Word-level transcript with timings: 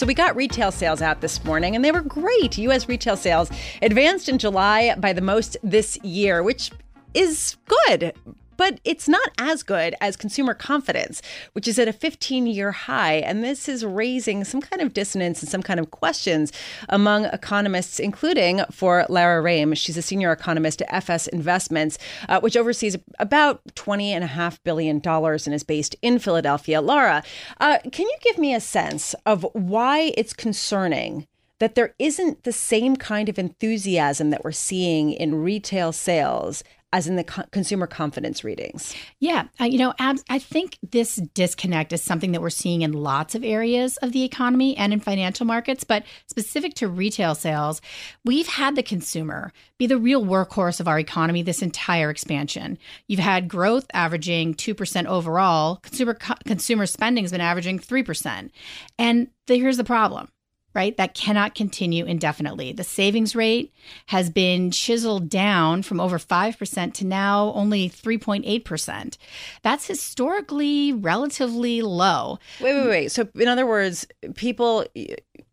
So 0.00 0.06
we 0.06 0.14
got 0.14 0.34
retail 0.34 0.72
sales 0.72 1.02
out 1.02 1.20
this 1.20 1.44
morning 1.44 1.76
and 1.76 1.84
they 1.84 1.92
were 1.92 2.00
great. 2.00 2.56
US 2.56 2.88
retail 2.88 3.18
sales 3.18 3.50
advanced 3.82 4.30
in 4.30 4.38
July 4.38 4.94
by 4.94 5.12
the 5.12 5.20
most 5.20 5.58
this 5.62 5.98
year, 5.98 6.42
which 6.42 6.70
is 7.12 7.58
good 7.66 8.14
but 8.60 8.78
it's 8.84 9.08
not 9.08 9.30
as 9.38 9.62
good 9.62 9.94
as 10.02 10.18
consumer 10.18 10.52
confidence, 10.52 11.22
which 11.54 11.66
is 11.66 11.78
at 11.78 11.88
a 11.88 11.94
15 11.94 12.46
year 12.46 12.72
high. 12.72 13.14
And 13.14 13.42
this 13.42 13.70
is 13.70 13.86
raising 13.86 14.44
some 14.44 14.60
kind 14.60 14.82
of 14.82 14.92
dissonance 14.92 15.40
and 15.40 15.50
some 15.50 15.62
kind 15.62 15.80
of 15.80 15.90
questions 15.90 16.52
among 16.90 17.24
economists, 17.24 17.98
including 17.98 18.60
for 18.70 19.06
Lara 19.08 19.42
Rhame. 19.42 19.74
She's 19.74 19.96
a 19.96 20.02
senior 20.02 20.30
economist 20.30 20.82
at 20.82 20.92
FS 20.92 21.26
Investments, 21.28 21.96
uh, 22.28 22.40
which 22.40 22.54
oversees 22.54 22.98
about 23.18 23.64
$20.5 23.76 24.58
billion 24.62 25.00
and 25.02 25.54
is 25.54 25.64
based 25.64 25.96
in 26.02 26.18
Philadelphia. 26.18 26.82
Lara, 26.82 27.22
uh, 27.60 27.78
can 27.90 28.04
you 28.04 28.16
give 28.20 28.36
me 28.36 28.54
a 28.54 28.60
sense 28.60 29.14
of 29.24 29.46
why 29.54 30.12
it's 30.18 30.34
concerning? 30.34 31.26
That 31.60 31.74
there 31.74 31.94
isn't 31.98 32.44
the 32.44 32.52
same 32.52 32.96
kind 32.96 33.28
of 33.28 33.38
enthusiasm 33.38 34.30
that 34.30 34.44
we're 34.44 34.52
seeing 34.52 35.12
in 35.12 35.42
retail 35.42 35.92
sales 35.92 36.64
as 36.92 37.06
in 37.06 37.16
the 37.16 37.24
co- 37.24 37.44
consumer 37.52 37.86
confidence 37.86 38.42
readings. 38.42 38.94
Yeah, 39.18 39.44
uh, 39.60 39.64
you 39.64 39.78
know, 39.78 39.94
abs- 39.98 40.24
I 40.28 40.38
think 40.38 40.78
this 40.90 41.16
disconnect 41.16 41.92
is 41.92 42.02
something 42.02 42.32
that 42.32 42.42
we're 42.42 42.50
seeing 42.50 42.82
in 42.82 42.92
lots 42.92 43.34
of 43.34 43.44
areas 43.44 43.96
of 43.98 44.12
the 44.12 44.24
economy 44.24 44.76
and 44.76 44.92
in 44.92 45.00
financial 45.00 45.46
markets, 45.46 45.84
but 45.84 46.04
specific 46.26 46.74
to 46.74 46.88
retail 46.88 47.34
sales, 47.34 47.80
we've 48.24 48.48
had 48.48 48.76
the 48.76 48.82
consumer 48.82 49.52
be 49.78 49.86
the 49.86 49.98
real 49.98 50.24
workhorse 50.24 50.80
of 50.80 50.88
our 50.88 50.98
economy 50.98 51.42
this 51.42 51.62
entire 51.62 52.10
expansion. 52.10 52.78
You've 53.06 53.20
had 53.20 53.48
growth 53.48 53.86
averaging 53.94 54.54
2% 54.54 55.06
overall, 55.06 55.76
consumer 55.76 56.14
co- 56.14 56.34
consumer 56.46 56.86
spending 56.86 57.24
has 57.24 57.32
been 57.32 57.40
averaging 57.40 57.78
3%. 57.78 58.50
And 58.98 59.28
here's 59.46 59.76
the 59.76 59.84
problem 59.84 60.28
right? 60.74 60.96
That 60.96 61.14
cannot 61.14 61.54
continue 61.54 62.04
indefinitely. 62.04 62.72
The 62.72 62.84
savings 62.84 63.34
rate 63.34 63.72
has 64.06 64.30
been 64.30 64.70
chiseled 64.70 65.28
down 65.28 65.82
from 65.82 66.00
over 66.00 66.18
5% 66.18 66.94
to 66.94 67.06
now 67.06 67.52
only 67.54 67.88
3.8%. 67.90 69.16
That's 69.62 69.86
historically 69.86 70.92
relatively 70.92 71.82
low. 71.82 72.38
Wait, 72.60 72.74
wait, 72.74 72.88
wait. 72.88 73.12
So, 73.12 73.28
in 73.34 73.48
other 73.48 73.66
words, 73.66 74.06
people 74.34 74.84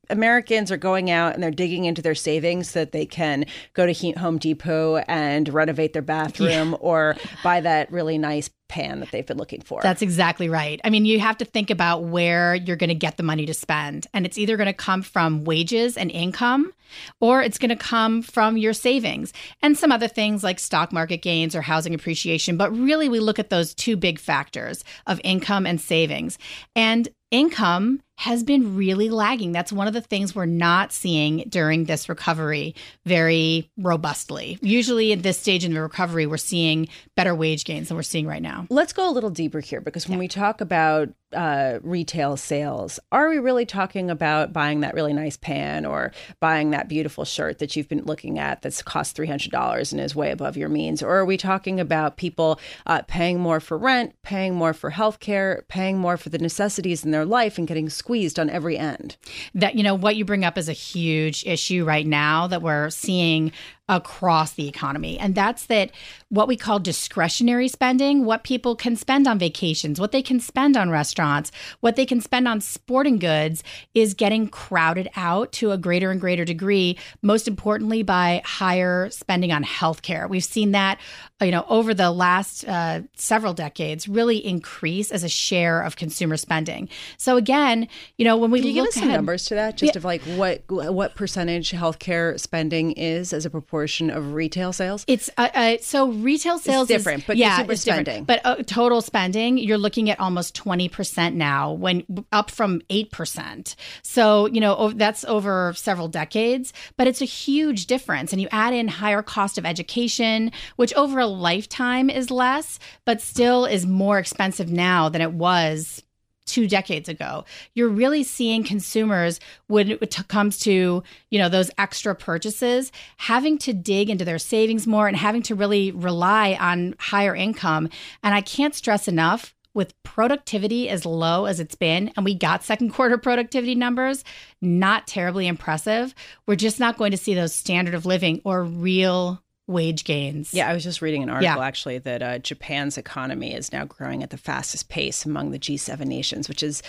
Americans 0.09 0.71
are 0.71 0.77
going 0.77 1.09
out 1.09 1.33
and 1.33 1.43
they're 1.43 1.51
digging 1.51 1.85
into 1.85 2.01
their 2.01 2.15
savings 2.15 2.69
so 2.69 2.79
that 2.79 2.91
they 2.91 3.05
can 3.05 3.45
go 3.73 3.85
to 3.85 4.11
Home 4.13 4.37
Depot 4.37 4.97
and 5.07 5.49
renovate 5.49 5.93
their 5.93 6.01
bathroom 6.01 6.71
yeah. 6.71 6.77
or 6.79 7.15
buy 7.43 7.61
that 7.61 7.91
really 7.91 8.17
nice 8.17 8.49
pan 8.67 8.99
that 8.99 9.11
they've 9.11 9.25
been 9.25 9.37
looking 9.37 9.61
for. 9.61 9.81
That's 9.81 10.01
exactly 10.01 10.49
right. 10.49 10.79
I 10.83 10.89
mean, 10.89 11.05
you 11.05 11.19
have 11.19 11.37
to 11.37 11.45
think 11.45 11.69
about 11.69 12.03
where 12.03 12.55
you're 12.55 12.75
going 12.75 12.89
to 12.89 12.95
get 12.95 13.17
the 13.17 13.23
money 13.23 13.45
to 13.45 13.53
spend. 13.53 14.07
And 14.13 14.25
it's 14.25 14.37
either 14.37 14.57
going 14.57 14.67
to 14.67 14.73
come 14.73 15.01
from 15.01 15.43
wages 15.45 15.97
and 15.97 16.11
income 16.11 16.73
or 17.19 17.41
it's 17.41 17.57
going 17.57 17.69
to 17.69 17.75
come 17.75 18.21
from 18.21 18.57
your 18.57 18.73
savings 18.73 19.33
and 19.61 19.77
some 19.77 19.91
other 19.91 20.07
things 20.07 20.43
like 20.43 20.59
stock 20.59 20.91
market 20.91 21.21
gains 21.21 21.55
or 21.55 21.61
housing 21.61 21.93
appreciation. 21.93 22.57
But 22.57 22.71
really, 22.71 23.09
we 23.09 23.19
look 23.19 23.39
at 23.39 23.49
those 23.49 23.73
two 23.73 23.95
big 23.95 24.19
factors 24.19 24.83
of 25.05 25.21
income 25.23 25.65
and 25.65 25.79
savings. 25.79 26.37
And 26.75 27.07
income 27.31 28.01
has 28.17 28.43
been 28.43 28.75
really 28.75 29.09
lagging. 29.09 29.51
That's 29.51 29.71
one 29.71 29.87
of 29.87 29.93
the 29.93 30.01
things 30.01 30.33
we're 30.33 30.47
not 30.47 30.91
seeing 30.91 31.45
during 31.49 31.85
this 31.85 32.09
recovery 32.09 32.73
very 33.05 33.69
robustly. 33.77 34.57
Usually, 34.61 35.13
at 35.13 35.21
this 35.21 35.37
stage 35.37 35.63
in 35.63 35.75
the 35.75 35.81
recovery, 35.81 36.25
we're 36.25 36.37
seeing 36.37 36.87
better 37.15 37.35
wage 37.35 37.63
gains 37.63 37.89
than 37.89 37.95
we're 37.95 38.01
seeing 38.01 38.25
right 38.25 38.41
now. 38.41 38.65
Let's 38.71 38.91
go 38.91 39.07
a 39.07 39.13
little 39.13 39.29
deeper 39.29 39.59
here 39.59 39.81
because 39.81 40.07
when 40.07 40.17
yeah. 40.17 40.21
we 40.21 40.27
talk 40.27 40.61
about 40.61 41.09
uh, 41.33 41.79
retail 41.83 42.37
sales, 42.37 42.99
are 43.11 43.29
we 43.29 43.37
really 43.37 43.65
talking 43.65 44.09
about 44.09 44.51
buying 44.51 44.79
that 44.79 44.95
really 44.95 45.13
nice 45.13 45.37
pan 45.37 45.85
or 45.85 46.11
buying 46.39 46.71
that 46.71 46.87
beautiful 46.87 47.23
shirt 47.23 47.59
that 47.59 47.75
you've 47.75 47.89
been 47.89 48.05
looking 48.05 48.39
at 48.39 48.63
that's 48.63 48.81
cost 48.81 49.15
$300 49.15 49.91
and 49.91 50.01
is 50.01 50.15
way 50.15 50.31
above 50.31 50.57
your 50.57 50.69
means? 50.69 51.03
Or 51.03 51.17
are 51.17 51.25
we 51.25 51.37
talking 51.37 51.79
about 51.79 52.17
people 52.17 52.59
uh, 52.87 53.03
paying 53.07 53.39
more 53.39 53.59
for 53.59 53.77
rent, 53.77 54.15
paying 54.23 54.55
more 54.55 54.73
for 54.73 54.89
healthcare, 54.89 55.67
paying 55.67 55.99
more 55.99 56.17
for 56.17 56.29
the 56.29 56.39
necessities 56.39 57.05
in 57.05 57.11
their 57.11 57.25
life 57.25 57.59
and 57.59 57.67
getting 57.67 57.89
squeezed 58.07 58.39
on 58.39 58.49
every 58.49 58.77
end? 58.77 59.17
That, 59.53 59.75
you 59.75 59.83
know, 59.83 59.93
what 59.93 60.15
you 60.15 60.23
bring 60.23 60.45
up 60.45 60.57
is 60.57 60.69
a 60.69 60.73
huge 60.73 61.45
issue 61.45 61.83
right 61.83 62.07
now 62.07 62.47
that 62.47 62.61
we're 62.61 62.89
seeing 62.89 63.51
across 63.89 64.53
the 64.53 64.67
economy. 64.67 65.17
And 65.17 65.33
that's 65.33 65.65
that 65.67 65.91
what 66.27 66.47
we 66.47 66.57
call 66.57 66.77
discretionary 66.77 67.69
spending, 67.69 68.25
what 68.25 68.43
people 68.43 68.75
can 68.75 68.97
spend 68.97 69.27
on 69.27 69.39
vacations, 69.39 69.99
what 69.99 70.11
they 70.11 70.21
can 70.21 70.41
spend 70.41 70.75
on 70.75 70.89
restaurants, 70.89 71.53
what 71.79 71.95
they 71.95 72.05
can 72.05 72.19
spend 72.19 72.49
on 72.49 72.59
sporting 72.59 73.17
goods 73.17 73.63
is 73.93 74.13
getting 74.13 74.49
crowded 74.49 75.09
out 75.15 75.53
to 75.53 75.71
a 75.71 75.77
greater 75.77 76.11
and 76.11 76.19
greater 76.19 76.43
degree, 76.43 76.97
most 77.21 77.47
importantly 77.47 78.03
by 78.03 78.41
higher 78.43 79.09
spending 79.09 79.53
on 79.53 79.63
healthcare. 79.63 80.29
We've 80.29 80.43
seen 80.43 80.71
that 80.71 80.99
you 81.39 81.51
know 81.51 81.65
over 81.69 81.93
the 81.93 82.11
last 82.11 82.67
uh, 82.67 83.01
several 83.15 83.53
decades 83.53 84.07
really 84.07 84.45
increase 84.45 85.11
as 85.11 85.23
a 85.23 85.29
share 85.29 85.81
of 85.81 85.95
consumer 85.95 86.35
spending. 86.35 86.89
So 87.15 87.37
again, 87.37 87.87
you 88.17 88.25
know 88.25 88.35
when 88.35 88.51
we 88.51 88.59
Can 88.59 88.67
you 88.67 88.81
look 88.81 88.93
give 88.93 88.97
us 88.97 89.07
some 89.07 89.13
numbers 89.13 89.45
to 89.45 89.55
that 89.55 89.77
just 89.77 89.93
yeah. 89.93 89.97
of 89.97 90.03
like 90.03 90.23
what 90.23 90.63
what 90.67 91.15
percentage 91.15 91.71
healthcare 91.71 92.37
spending 92.37 92.91
is 92.91 93.31
as 93.31 93.45
a 93.45 93.49
proportion 93.49 93.76
proportion 93.77 94.09
of 94.09 94.33
retail 94.33 94.73
sales? 94.73 95.05
It's 95.07 95.29
uh, 95.37 95.49
uh, 95.53 95.77
so 95.81 96.09
retail 96.09 96.57
sales 96.57 96.89
is 96.89 96.97
different, 96.97 97.19
is, 97.19 97.27
but 97.27 97.37
yeah, 97.37 97.61
it's 97.61 97.81
spending. 97.81 98.25
Different. 98.25 98.27
But 98.27 98.41
uh, 98.43 98.63
total 98.63 99.01
spending, 99.01 99.57
you're 99.57 99.77
looking 99.77 100.09
at 100.09 100.19
almost 100.19 100.55
20% 100.55 101.33
now, 101.33 101.73
when 101.73 102.03
up 102.31 102.49
from 102.49 102.81
8%. 102.89 103.75
So, 104.01 104.47
you 104.47 104.59
know, 104.59 104.91
that's 104.95 105.23
over 105.25 105.73
several 105.75 106.07
decades, 106.07 106.73
but 106.97 107.07
it's 107.07 107.21
a 107.21 107.25
huge 107.25 107.85
difference. 107.85 108.33
And 108.33 108.41
you 108.41 108.47
add 108.51 108.73
in 108.73 108.87
higher 108.87 109.21
cost 109.21 109.57
of 109.57 109.65
education, 109.65 110.51
which 110.77 110.93
over 110.95 111.19
a 111.19 111.27
lifetime 111.27 112.09
is 112.09 112.31
less, 112.31 112.79
but 113.05 113.21
still 113.21 113.65
is 113.65 113.85
more 113.85 114.17
expensive 114.17 114.71
now 114.71 115.09
than 115.09 115.21
it 115.21 115.33
was 115.33 116.03
two 116.47 116.67
decades 116.67 117.07
ago. 117.07 117.45
You're 117.75 117.89
really 117.89 118.23
seeing 118.23 118.63
consumers 118.63 119.39
when 119.67 119.91
it 119.91 120.27
comes 120.27 120.57
to, 120.59 121.03
you 121.29 121.39
know, 121.39 121.49
those 121.49 121.69
extra 121.77 122.15
purchases, 122.15 122.91
having 123.17 123.57
to 123.59 123.73
dig 123.73 124.09
into 124.09 124.25
their 124.25 124.39
savings 124.39 124.87
more 124.87 125.07
and 125.07 125.15
having 125.15 125.43
to 125.43 125.55
really 125.55 125.91
rely 125.91 126.57
on 126.59 126.95
higher 126.99 127.35
income. 127.35 127.89
And 128.23 128.33
I 128.33 128.41
can't 128.41 128.73
stress 128.73 129.07
enough 129.07 129.53
with 129.73 130.01
productivity 130.01 130.89
as 130.89 131.05
low 131.05 131.45
as 131.45 131.59
it's 131.59 131.75
been, 131.75 132.11
and 132.15 132.25
we 132.25 132.33
got 132.33 132.63
second 132.63 132.89
quarter 132.89 133.15
productivity 133.15 133.75
numbers, 133.75 134.23
not 134.59 135.05
terribly 135.05 135.45
impressive. 135.45 136.15
We're 136.47 136.55
just 136.55 136.79
not 136.79 136.97
going 136.97 137.11
to 137.11 137.17
see 137.17 137.35
those 137.35 137.53
standard 137.53 137.93
of 137.93 138.07
living 138.07 138.41
or 138.43 138.63
real 138.63 139.43
wage 139.67 140.05
gains. 140.05 140.53
Yeah, 140.53 140.69
I 140.69 140.73
was 140.73 140.83
just 140.83 141.01
reading 141.01 141.23
an 141.23 141.29
article 141.29 141.57
yeah. 141.57 141.65
actually 141.65 141.97
that 141.99 142.21
uh, 142.21 142.39
Japan's 142.39 142.97
economy 142.97 143.53
is 143.53 143.71
now 143.71 143.85
growing 143.85 144.23
at 144.23 144.29
the 144.29 144.37
fastest 144.37 144.89
pace 144.89 145.25
among 145.25 145.51
the 145.51 145.59
G7 145.59 146.05
nations, 146.05 146.47
which 146.47 146.63
is 146.63 146.81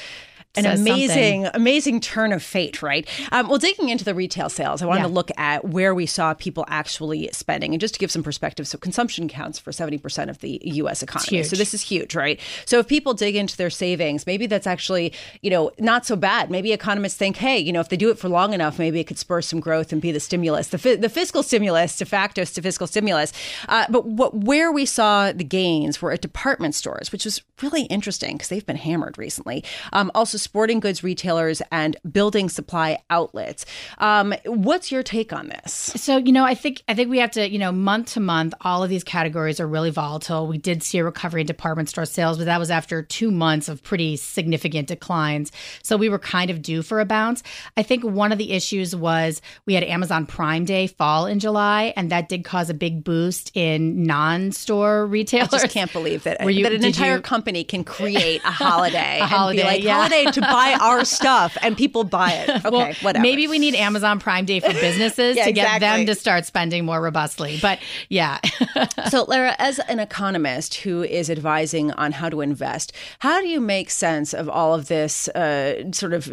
an 0.56 0.66
amazing, 0.66 1.44
something. 1.44 1.60
amazing 1.60 2.00
turn 2.00 2.32
of 2.32 2.42
fate, 2.42 2.82
right? 2.82 3.06
Um, 3.32 3.48
well, 3.48 3.58
digging 3.58 3.90
into 3.90 4.04
the 4.04 4.14
retail 4.14 4.48
sales, 4.48 4.82
I 4.82 4.86
wanted 4.86 5.00
yeah. 5.00 5.06
to 5.06 5.12
look 5.12 5.30
at 5.36 5.64
where 5.64 5.94
we 5.94 6.06
saw 6.06 6.34
people 6.34 6.64
actually 6.68 7.28
spending. 7.32 7.74
And 7.74 7.80
just 7.80 7.94
to 7.94 8.00
give 8.00 8.10
some 8.10 8.22
perspective, 8.22 8.66
so 8.66 8.78
consumption 8.78 9.28
counts 9.28 9.58
for 9.58 9.70
70% 9.70 10.28
of 10.28 10.38
the 10.38 10.60
US 10.64 11.02
economy. 11.02 11.42
So 11.42 11.54
this 11.54 11.74
is 11.74 11.82
huge, 11.82 12.14
right? 12.14 12.40
So 12.64 12.78
if 12.78 12.88
people 12.88 13.14
dig 13.14 13.36
into 13.36 13.56
their 13.56 13.70
savings, 13.70 14.26
maybe 14.26 14.46
that's 14.46 14.66
actually, 14.66 15.12
you 15.42 15.50
know, 15.50 15.70
not 15.78 16.06
so 16.06 16.16
bad. 16.16 16.50
Maybe 16.50 16.72
economists 16.72 17.16
think, 17.16 17.36
hey, 17.36 17.58
you 17.58 17.72
know, 17.72 17.80
if 17.80 17.88
they 17.88 17.96
do 17.96 18.10
it 18.10 18.18
for 18.18 18.28
long 18.28 18.52
enough, 18.52 18.78
maybe 18.78 19.00
it 19.00 19.04
could 19.04 19.18
spur 19.18 19.42
some 19.42 19.60
growth 19.60 19.92
and 19.92 20.00
be 20.00 20.12
the 20.12 20.20
stimulus, 20.20 20.68
the, 20.68 20.78
fi- 20.78 20.96
the 20.96 21.08
fiscal 21.08 21.42
stimulus, 21.42 21.96
de 21.96 22.04
facto 22.04 22.44
to 22.44 22.62
fiscal 22.62 22.86
stimulus. 22.86 23.32
Uh, 23.68 23.84
but 23.90 24.06
what, 24.06 24.34
where 24.34 24.72
we 24.72 24.86
saw 24.86 25.30
the 25.30 25.44
gains 25.44 26.00
were 26.00 26.10
at 26.12 26.22
department 26.22 26.74
stores, 26.74 27.12
which 27.12 27.24
was 27.24 27.42
really 27.62 27.82
interesting 27.82 28.36
because 28.36 28.48
they've 28.48 28.66
been 28.66 28.76
hammered 28.76 29.18
recently. 29.18 29.62
Um, 29.92 30.10
also, 30.14 30.37
sporting 30.38 30.80
goods 30.80 31.02
retailers 31.04 31.60
and 31.70 31.96
building 32.10 32.48
supply 32.48 32.98
outlets. 33.10 33.66
Um, 33.98 34.34
what's 34.46 34.90
your 34.92 35.02
take 35.02 35.32
on 35.32 35.48
this? 35.48 35.72
So, 35.96 36.16
you 36.16 36.32
know, 36.32 36.44
I 36.44 36.54
think 36.54 36.82
I 36.88 36.94
think 36.94 37.10
we 37.10 37.18
have 37.18 37.30
to, 37.32 37.48
you 37.48 37.58
know, 37.58 37.72
month 37.72 38.12
to 38.14 38.20
month, 38.20 38.54
all 38.62 38.82
of 38.82 38.90
these 38.90 39.04
categories 39.04 39.60
are 39.60 39.66
really 39.66 39.90
volatile. 39.90 40.46
We 40.46 40.58
did 40.58 40.82
see 40.82 40.98
a 40.98 41.04
recovery 41.04 41.42
in 41.42 41.46
department 41.46 41.88
store 41.88 42.04
sales, 42.06 42.38
but 42.38 42.44
that 42.46 42.58
was 42.58 42.70
after 42.70 43.02
two 43.02 43.30
months 43.30 43.68
of 43.68 43.82
pretty 43.82 44.16
significant 44.16 44.88
declines. 44.88 45.52
So 45.82 45.96
we 45.96 46.08
were 46.08 46.18
kind 46.18 46.50
of 46.50 46.62
due 46.62 46.82
for 46.82 47.00
a 47.00 47.04
bounce. 47.04 47.42
I 47.76 47.82
think 47.82 48.04
one 48.04 48.32
of 48.32 48.38
the 48.38 48.52
issues 48.52 48.94
was 48.94 49.40
we 49.66 49.74
had 49.74 49.84
Amazon 49.84 50.26
Prime 50.26 50.64
Day 50.64 50.86
fall 50.86 51.26
in 51.26 51.38
July, 51.40 51.92
and 51.96 52.10
that 52.10 52.28
did 52.28 52.44
cause 52.44 52.70
a 52.70 52.74
big 52.74 53.04
boost 53.04 53.50
in 53.54 54.04
non-store 54.04 55.06
retailers. 55.06 55.52
I 55.54 55.58
just 55.58 55.70
can't 55.72 55.92
believe 55.92 56.24
that, 56.24 56.40
you- 56.52 56.62
that 56.64 56.72
an 56.72 56.84
entire 56.84 57.16
you- 57.16 57.22
company 57.22 57.64
can 57.64 57.84
create 57.84 58.40
a 58.44 58.50
holiday, 58.50 59.18
A 59.22 59.26
holiday, 59.26 59.64
like 59.64 59.82
yeah. 59.82 59.96
holiday 59.96 60.27
to 60.32 60.40
buy 60.40 60.76
our 60.80 61.04
stuff, 61.04 61.56
and 61.62 61.76
people 61.76 62.04
buy 62.04 62.32
it. 62.32 62.48
Okay, 62.68 62.70
well, 62.70 62.92
whatever. 63.02 63.22
maybe 63.22 63.46
we 63.48 63.58
need 63.58 63.74
Amazon 63.74 64.18
Prime 64.20 64.44
Day 64.44 64.60
for 64.60 64.72
businesses 64.72 65.36
Yeah, 65.38 65.44
to 65.44 65.52
get 65.52 65.76
exactly. 65.76 66.04
them 66.04 66.06
to 66.06 66.14
start 66.14 66.44
spending 66.44 66.84
more 66.84 67.00
robustly. 67.00 67.58
But 67.62 67.78
yeah. 68.08 68.38
So, 69.10 69.24
Lara, 69.24 69.54
as 69.58 69.78
an 69.80 70.00
economist 70.00 70.74
who 70.76 71.02
is 71.02 71.30
advising 71.30 71.92
on 71.92 72.12
how 72.12 72.28
to 72.28 72.40
invest, 72.40 72.92
how 73.20 73.40
do 73.40 73.48
you 73.48 73.60
make 73.60 73.90
sense 73.90 74.34
of 74.34 74.48
all 74.48 74.74
of 74.74 74.88
this 74.88 75.28
uh, 75.28 75.90
sort 75.92 76.12
of 76.12 76.32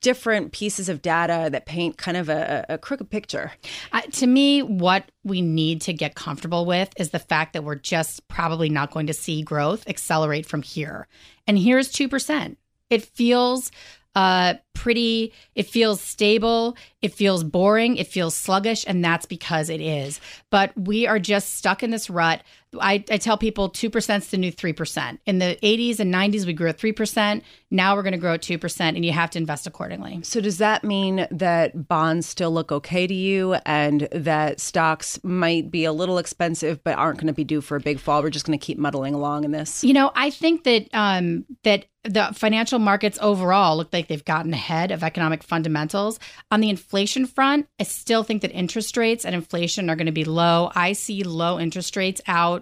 different 0.00 0.52
pieces 0.52 0.88
of 0.88 1.02
data 1.02 1.48
that 1.52 1.66
paint 1.66 1.98
kind 1.98 2.16
of 2.16 2.28
a, 2.28 2.64
a 2.70 2.78
crooked 2.78 3.10
picture? 3.10 3.52
I, 3.92 4.02
to 4.02 4.26
me, 4.26 4.62
what 4.62 5.10
we 5.24 5.42
need 5.42 5.82
to 5.82 5.92
get 5.92 6.14
comfortable 6.14 6.64
with 6.64 6.90
is 6.96 7.10
the 7.10 7.18
fact 7.18 7.52
that 7.52 7.64
we're 7.64 7.74
just 7.74 8.26
probably 8.28 8.68
not 8.70 8.92
going 8.92 9.08
to 9.08 9.14
see 9.14 9.42
growth 9.42 9.86
accelerate 9.88 10.46
from 10.46 10.62
here. 10.62 11.06
And 11.46 11.58
here's 11.58 11.92
2%. 11.92 12.56
It 12.90 13.04
feels 13.04 13.70
uh, 14.14 14.54
pretty, 14.74 15.32
it 15.54 15.66
feels 15.66 16.00
stable, 16.00 16.76
it 17.00 17.14
feels 17.14 17.44
boring, 17.44 17.96
it 17.96 18.08
feels 18.08 18.34
sluggish, 18.34 18.84
and 18.86 19.04
that's 19.04 19.26
because 19.26 19.70
it 19.70 19.80
is. 19.80 20.20
But 20.50 20.76
we 20.76 21.06
are 21.06 21.18
just 21.20 21.54
stuck 21.54 21.82
in 21.82 21.90
this 21.90 22.10
rut. 22.10 22.42
I, 22.78 23.04
I 23.10 23.16
tell 23.16 23.36
people 23.36 23.70
2% 23.70 24.18
is 24.18 24.28
the 24.28 24.36
new 24.36 24.52
3%. 24.52 25.18
In 25.26 25.38
the 25.38 25.58
80s 25.62 25.98
and 25.98 26.12
90s, 26.14 26.46
we 26.46 26.52
grew 26.52 26.68
at 26.68 26.78
3%. 26.78 27.42
Now 27.70 27.96
we're 27.96 28.02
going 28.02 28.12
to 28.12 28.18
grow 28.18 28.34
at 28.34 28.42
2%, 28.42 28.80
and 28.80 29.04
you 29.04 29.12
have 29.12 29.30
to 29.30 29.38
invest 29.38 29.66
accordingly. 29.66 30.20
So, 30.22 30.40
does 30.40 30.58
that 30.58 30.84
mean 30.84 31.26
that 31.30 31.88
bonds 31.88 32.26
still 32.26 32.50
look 32.50 32.72
okay 32.72 33.06
to 33.06 33.14
you 33.14 33.54
and 33.66 34.08
that 34.12 34.60
stocks 34.60 35.22
might 35.22 35.70
be 35.70 35.84
a 35.84 35.92
little 35.92 36.18
expensive 36.18 36.82
but 36.84 36.98
aren't 36.98 37.18
going 37.18 37.28
to 37.28 37.32
be 37.32 37.44
due 37.44 37.60
for 37.60 37.76
a 37.76 37.80
big 37.80 37.98
fall? 37.98 38.22
We're 38.22 38.30
just 38.30 38.46
going 38.46 38.58
to 38.58 38.64
keep 38.64 38.78
muddling 38.78 39.14
along 39.14 39.44
in 39.44 39.52
this? 39.52 39.84
You 39.84 39.94
know, 39.94 40.10
I 40.14 40.30
think 40.30 40.64
that 40.64 40.88
um, 40.92 41.44
that 41.64 41.86
the 42.04 42.30
financial 42.34 42.78
markets 42.78 43.18
overall 43.20 43.76
look 43.76 43.92
like 43.92 44.08
they've 44.08 44.24
gotten 44.24 44.54
ahead 44.54 44.90
of 44.90 45.04
economic 45.04 45.42
fundamentals. 45.42 46.18
On 46.50 46.60
the 46.60 46.70
inflation 46.70 47.26
front, 47.26 47.68
I 47.78 47.82
still 47.82 48.22
think 48.22 48.42
that 48.42 48.52
interest 48.52 48.96
rates 48.96 49.24
and 49.24 49.34
inflation 49.34 49.90
are 49.90 49.96
going 49.96 50.06
to 50.06 50.12
be 50.12 50.24
low. 50.24 50.70
I 50.74 50.94
see 50.94 51.22
low 51.24 51.60
interest 51.60 51.96
rates 51.96 52.22
out 52.26 52.59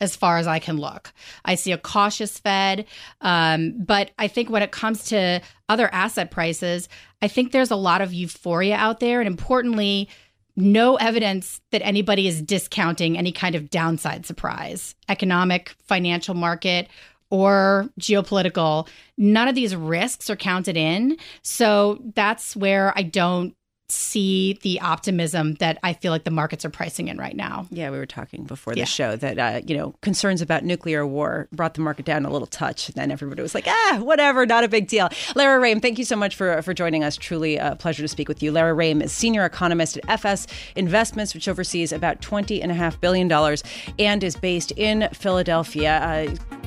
as 0.00 0.16
far 0.16 0.38
as 0.38 0.46
I 0.46 0.58
can 0.58 0.76
look. 0.76 1.12
I 1.44 1.54
see 1.54 1.72
a 1.72 1.78
cautious 1.78 2.38
Fed. 2.38 2.86
Um, 3.20 3.74
but 3.78 4.10
I 4.18 4.28
think 4.28 4.50
when 4.50 4.62
it 4.62 4.72
comes 4.72 5.04
to 5.06 5.40
other 5.68 5.92
asset 5.92 6.30
prices, 6.30 6.88
I 7.22 7.28
think 7.28 7.52
there's 7.52 7.70
a 7.70 7.76
lot 7.76 8.00
of 8.00 8.12
euphoria 8.12 8.76
out 8.76 9.00
there. 9.00 9.20
And 9.20 9.26
importantly, 9.26 10.08
no 10.56 10.96
evidence 10.96 11.60
that 11.70 11.84
anybody 11.84 12.26
is 12.26 12.40
discounting 12.40 13.18
any 13.18 13.32
kind 13.32 13.54
of 13.54 13.70
downside 13.70 14.24
surprise, 14.24 14.94
economic, 15.08 15.74
financial 15.86 16.34
market, 16.34 16.88
or 17.30 17.90
geopolitical. 18.00 18.88
None 19.18 19.48
of 19.48 19.54
these 19.54 19.74
risks 19.76 20.30
are 20.30 20.36
counted 20.36 20.76
in. 20.76 21.18
So 21.42 22.00
that's 22.14 22.56
where 22.56 22.92
I 22.96 23.02
don't 23.02 23.54
see 23.88 24.58
the 24.62 24.80
optimism 24.80 25.54
that 25.54 25.78
I 25.82 25.92
feel 25.92 26.10
like 26.12 26.24
the 26.24 26.30
markets 26.30 26.64
are 26.64 26.70
pricing 26.70 27.08
in 27.08 27.18
right 27.18 27.36
now. 27.36 27.66
Yeah, 27.70 27.90
we 27.90 27.98
were 27.98 28.06
talking 28.06 28.44
before 28.44 28.72
the 28.74 28.80
Yeah. 28.80 28.84
show 28.86 29.16
that 29.16 29.38
uh, 29.38 29.60
you 29.66 29.76
know 29.76 29.94
concerns 30.02 30.42
about 30.42 30.64
nuclear 30.64 31.06
war 31.06 31.48
brought 31.52 31.74
the 31.74 31.80
market 31.80 32.04
down 32.04 32.24
a 32.24 32.30
little 32.30 32.46
touch. 32.46 32.88
And 32.88 32.94
then 32.96 33.10
everybody 33.10 33.42
was 33.42 33.54
like, 33.54 33.66
ah, 33.68 33.98
whatever, 34.02 34.44
not 34.46 34.64
a 34.64 34.68
big 34.68 34.88
deal. 34.88 35.08
Lara 35.34 35.60
Rhame, 35.60 35.80
thank 35.80 35.98
you 35.98 36.04
so 36.04 36.16
much 36.16 36.34
for 36.34 36.60
for 36.62 36.74
joining 36.74 37.04
us. 37.04 37.16
Truly 37.16 37.56
a 37.56 37.76
pleasure 37.76 38.02
to 38.02 38.08
speak 38.08 38.28
with 38.28 38.42
you. 38.42 38.50
Lara 38.52 38.74
Rhame 38.74 39.02
is 39.02 39.12
senior 39.12 39.44
economist 39.44 39.96
at 39.98 40.08
FS 40.10 40.46
Investments, 40.74 41.34
which 41.34 41.46
oversees 41.48 41.92
about 41.92 42.20
twenty 42.20 42.60
and 42.62 42.72
a 42.72 42.74
half 42.74 43.00
billion 43.00 43.28
dollars 43.28 43.62
and 43.98 44.24
is 44.24 44.36
based 44.36 44.72
in 44.72 45.08
Philadelphia. 45.12 45.98
Uh, 45.98 46.65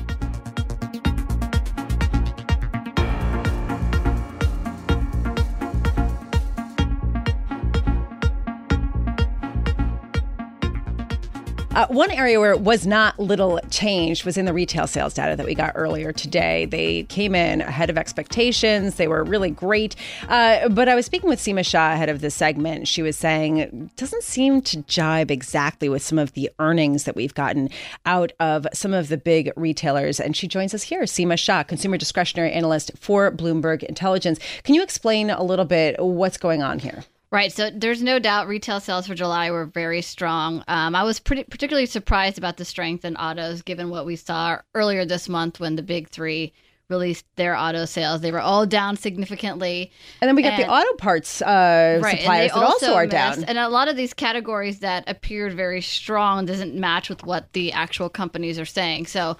Uh, 11.72 11.86
one 11.86 12.10
area 12.10 12.40
where 12.40 12.50
it 12.50 12.60
was 12.60 12.84
not 12.84 13.16
little 13.20 13.60
changed 13.70 14.24
was 14.24 14.36
in 14.36 14.44
the 14.44 14.52
retail 14.52 14.88
sales 14.88 15.14
data 15.14 15.36
that 15.36 15.46
we 15.46 15.54
got 15.54 15.72
earlier 15.76 16.12
today. 16.12 16.64
They 16.66 17.04
came 17.04 17.32
in 17.32 17.60
ahead 17.60 17.88
of 17.88 17.96
expectations. 17.96 18.96
They 18.96 19.06
were 19.06 19.22
really 19.22 19.50
great. 19.50 19.94
Uh, 20.28 20.68
but 20.68 20.88
I 20.88 20.96
was 20.96 21.06
speaking 21.06 21.28
with 21.28 21.38
Seema 21.38 21.64
Shah 21.64 21.92
ahead 21.92 22.08
of 22.08 22.22
the 22.22 22.30
segment. 22.30 22.88
She 22.88 23.02
was 23.02 23.16
saying 23.16 23.58
it 23.58 23.94
doesn't 23.94 24.24
seem 24.24 24.62
to 24.62 24.82
jibe 24.82 25.30
exactly 25.30 25.88
with 25.88 26.02
some 26.02 26.18
of 26.18 26.32
the 26.32 26.50
earnings 26.58 27.04
that 27.04 27.14
we've 27.14 27.34
gotten 27.34 27.70
out 28.04 28.32
of 28.40 28.66
some 28.72 28.92
of 28.92 29.08
the 29.08 29.16
big 29.16 29.52
retailers. 29.54 30.18
And 30.18 30.36
she 30.36 30.48
joins 30.48 30.74
us 30.74 30.82
here, 30.82 31.02
Seema 31.02 31.38
Shah, 31.38 31.62
consumer 31.62 31.96
discretionary 31.96 32.50
analyst 32.50 32.90
for 32.98 33.30
Bloomberg 33.30 33.84
Intelligence. 33.84 34.40
Can 34.64 34.74
you 34.74 34.82
explain 34.82 35.30
a 35.30 35.44
little 35.44 35.64
bit 35.64 36.02
what's 36.02 36.36
going 36.36 36.64
on 36.64 36.80
here? 36.80 37.04
Right. 37.32 37.52
So 37.52 37.70
there's 37.70 38.02
no 38.02 38.18
doubt 38.18 38.48
retail 38.48 38.80
sales 38.80 39.06
for 39.06 39.14
July 39.14 39.52
were 39.52 39.66
very 39.66 40.02
strong. 40.02 40.64
Um, 40.66 40.96
I 40.96 41.04
was 41.04 41.20
pretty 41.20 41.44
particularly 41.44 41.86
surprised 41.86 42.38
about 42.38 42.56
the 42.56 42.64
strength 42.64 43.04
in 43.04 43.16
autos, 43.16 43.62
given 43.62 43.88
what 43.88 44.04
we 44.04 44.16
saw 44.16 44.58
earlier 44.74 45.04
this 45.04 45.28
month 45.28 45.60
when 45.60 45.76
the 45.76 45.82
big 45.82 46.08
three 46.08 46.52
released 46.88 47.24
their 47.36 47.54
auto 47.56 47.84
sales. 47.84 48.20
They 48.20 48.32
were 48.32 48.40
all 48.40 48.66
down 48.66 48.96
significantly. 48.96 49.92
And 50.20 50.28
then 50.28 50.34
we 50.34 50.42
got 50.42 50.56
the 50.56 50.68
auto 50.68 50.92
parts 50.94 51.40
uh, 51.40 52.00
Right, 52.02 52.18
suppliers 52.18 52.50
that 52.50 52.58
also 52.64 52.94
are 52.94 53.02
missed- 53.04 53.12
down. 53.12 53.44
And 53.44 53.58
a 53.58 53.68
lot 53.68 53.86
of 53.86 53.94
these 53.94 54.12
categories 54.12 54.80
that 54.80 55.04
appeared 55.06 55.54
very 55.54 55.82
strong 55.82 56.46
doesn't 56.46 56.74
match 56.74 57.08
with 57.08 57.22
what 57.24 57.52
the 57.52 57.70
actual 57.70 58.08
companies 58.08 58.58
are 58.58 58.64
saying. 58.64 59.06
So 59.06 59.36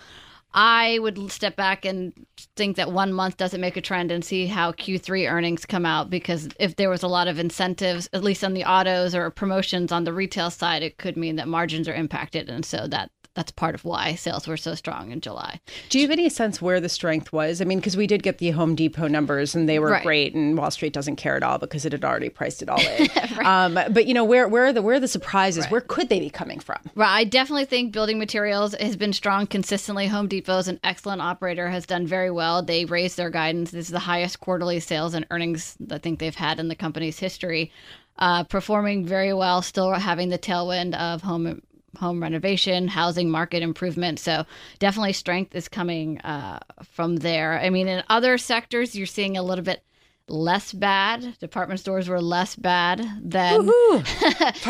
I 0.53 0.99
would 1.01 1.31
step 1.31 1.55
back 1.55 1.85
and 1.85 2.13
think 2.57 2.77
that 2.77 2.91
one 2.91 3.13
month 3.13 3.37
doesn't 3.37 3.61
make 3.61 3.77
a 3.77 3.81
trend 3.81 4.11
and 4.11 4.25
see 4.25 4.47
how 4.47 4.73
Q3 4.73 5.31
earnings 5.31 5.65
come 5.65 5.87
out 5.87 6.11
because 6.11 6.49
if 6.59 6.77
there 6.77 6.91
was 6.91 7.03
a 7.03 7.09
lot 7.09 7.29
of 7.29 7.39
incentives, 7.39 8.09
at 8.13 8.25
least 8.25 8.43
on 8.43 8.55
the 8.55 8.65
autos 8.65 9.15
or 9.15 9.31
promotions 9.31 9.93
on 9.93 10.05
the 10.05 10.13
retail 10.13 10.51
side, 10.51 10.83
it 10.83 10.99
could 10.99 11.17
mean 11.17 11.37
that 11.37 11.47
margins 11.47 11.89
are 11.89 11.95
impacted. 11.95 12.49
And 12.49 12.65
so 12.65 12.89
that 12.89 13.11
that's 13.35 13.53
part 13.53 13.75
of 13.75 13.85
why 13.85 14.17
sales 14.17 14.49
were 14.49 14.57
so 14.57 14.75
strong 14.75 15.13
in 15.13 15.21
July. 15.21 15.61
Do 15.89 15.99
you 15.99 16.05
have 16.05 16.11
any 16.11 16.29
sense 16.29 16.61
where 16.61 16.81
the 16.81 16.89
strength 16.89 17.33
was? 17.33 17.61
I 17.61 17.65
mean, 17.65 17.79
because 17.79 17.97
we 17.97 18.07
did 18.07 18.23
get 18.23 18.39
the 18.39 18.51
Home 18.51 18.75
Depot 18.75 19.07
numbers 19.07 19.55
and 19.55 19.69
they 19.69 19.79
were 19.79 19.91
Right. 19.91 20.03
great, 20.03 20.35
and 20.35 20.59
Wall 20.59 20.71
Street 20.71 20.93
doesn't 20.93 21.17
care 21.17 21.37
at 21.37 21.43
all 21.43 21.59
because 21.59 21.85
it 21.85 21.93
had 21.93 22.05
already 22.05 22.29
priced 22.29 22.61
it 22.63 22.69
all 22.69 22.81
in. 22.81 23.09
um, 23.47 23.75
but 23.93 24.07
you 24.07 24.15
know, 24.15 24.25
where 24.25 24.49
where 24.49 24.67
are 24.67 24.73
the 24.73 24.83
where 24.83 24.97
are 24.97 25.01
the 25.01 25.09
surprises? 25.09 25.67
Where 25.67 25.81
could 25.81 26.09
they 26.09 26.19
be 26.21 26.29
coming 26.31 26.59
from? 26.61 26.79
Right. 26.95 27.09
I 27.21 27.25
definitely 27.25 27.67
think 27.67 27.93
building 27.93 28.19
materials 28.19 28.75
has 28.75 28.97
been 28.97 29.13
strong 29.13 29.47
consistently. 29.47 30.07
Home 30.09 30.27
Depot's 30.29 30.69
an 30.69 30.81
excellent 30.83 31.23
operator, 31.23 31.69
has 31.71 31.87
done 31.87 32.07
very 32.07 32.31
well. 32.31 32.63
They 32.63 32.85
raised 32.85 33.17
their 33.17 33.31
guidance. 33.31 33.71
This 33.71 33.87
is 33.87 33.93
the 33.93 33.99
highest 34.01 34.41
quarterly 34.41 34.81
sales 34.81 35.15
and 35.15 35.25
earnings 35.31 35.77
I 35.91 35.99
think 35.99 36.19
they've 36.19 36.35
had 36.35 36.59
in 36.59 36.69
the 36.69 36.75
company's 36.75 37.19
history. 37.19 37.71
Uh, 38.19 38.45
performing 38.45 39.07
very 39.07 39.33
well, 39.33 39.63
still 39.63 39.93
having 39.95 40.29
the 40.29 40.39
tailwind 40.39 40.95
of 40.95 41.23
home 41.23 41.63
home 41.99 42.23
renovation, 42.23 42.89
housing 42.89 43.31
market 43.31 43.63
improvement. 43.63 44.19
So 44.19 44.45
definitely 44.79 45.13
strength 45.13 45.55
is 45.55 45.69
coming 45.69 46.19
uh, 46.21 46.61
from 46.85 47.17
there. 47.17 47.59
I 47.59 47.71
mean, 47.71 47.89
in 47.89 48.03
other 48.09 48.39
sectors, 48.39 48.95
you're 48.95 49.07
seeing 49.07 49.37
a 49.37 49.43
little 49.43 49.65
bit 49.65 49.83
less 50.29 50.73
bad. 50.73 51.39
Department 51.39 51.81
stores 51.81 52.09
were 52.09 52.21
less 52.21 52.57
bad 52.57 53.01
than 53.23 53.67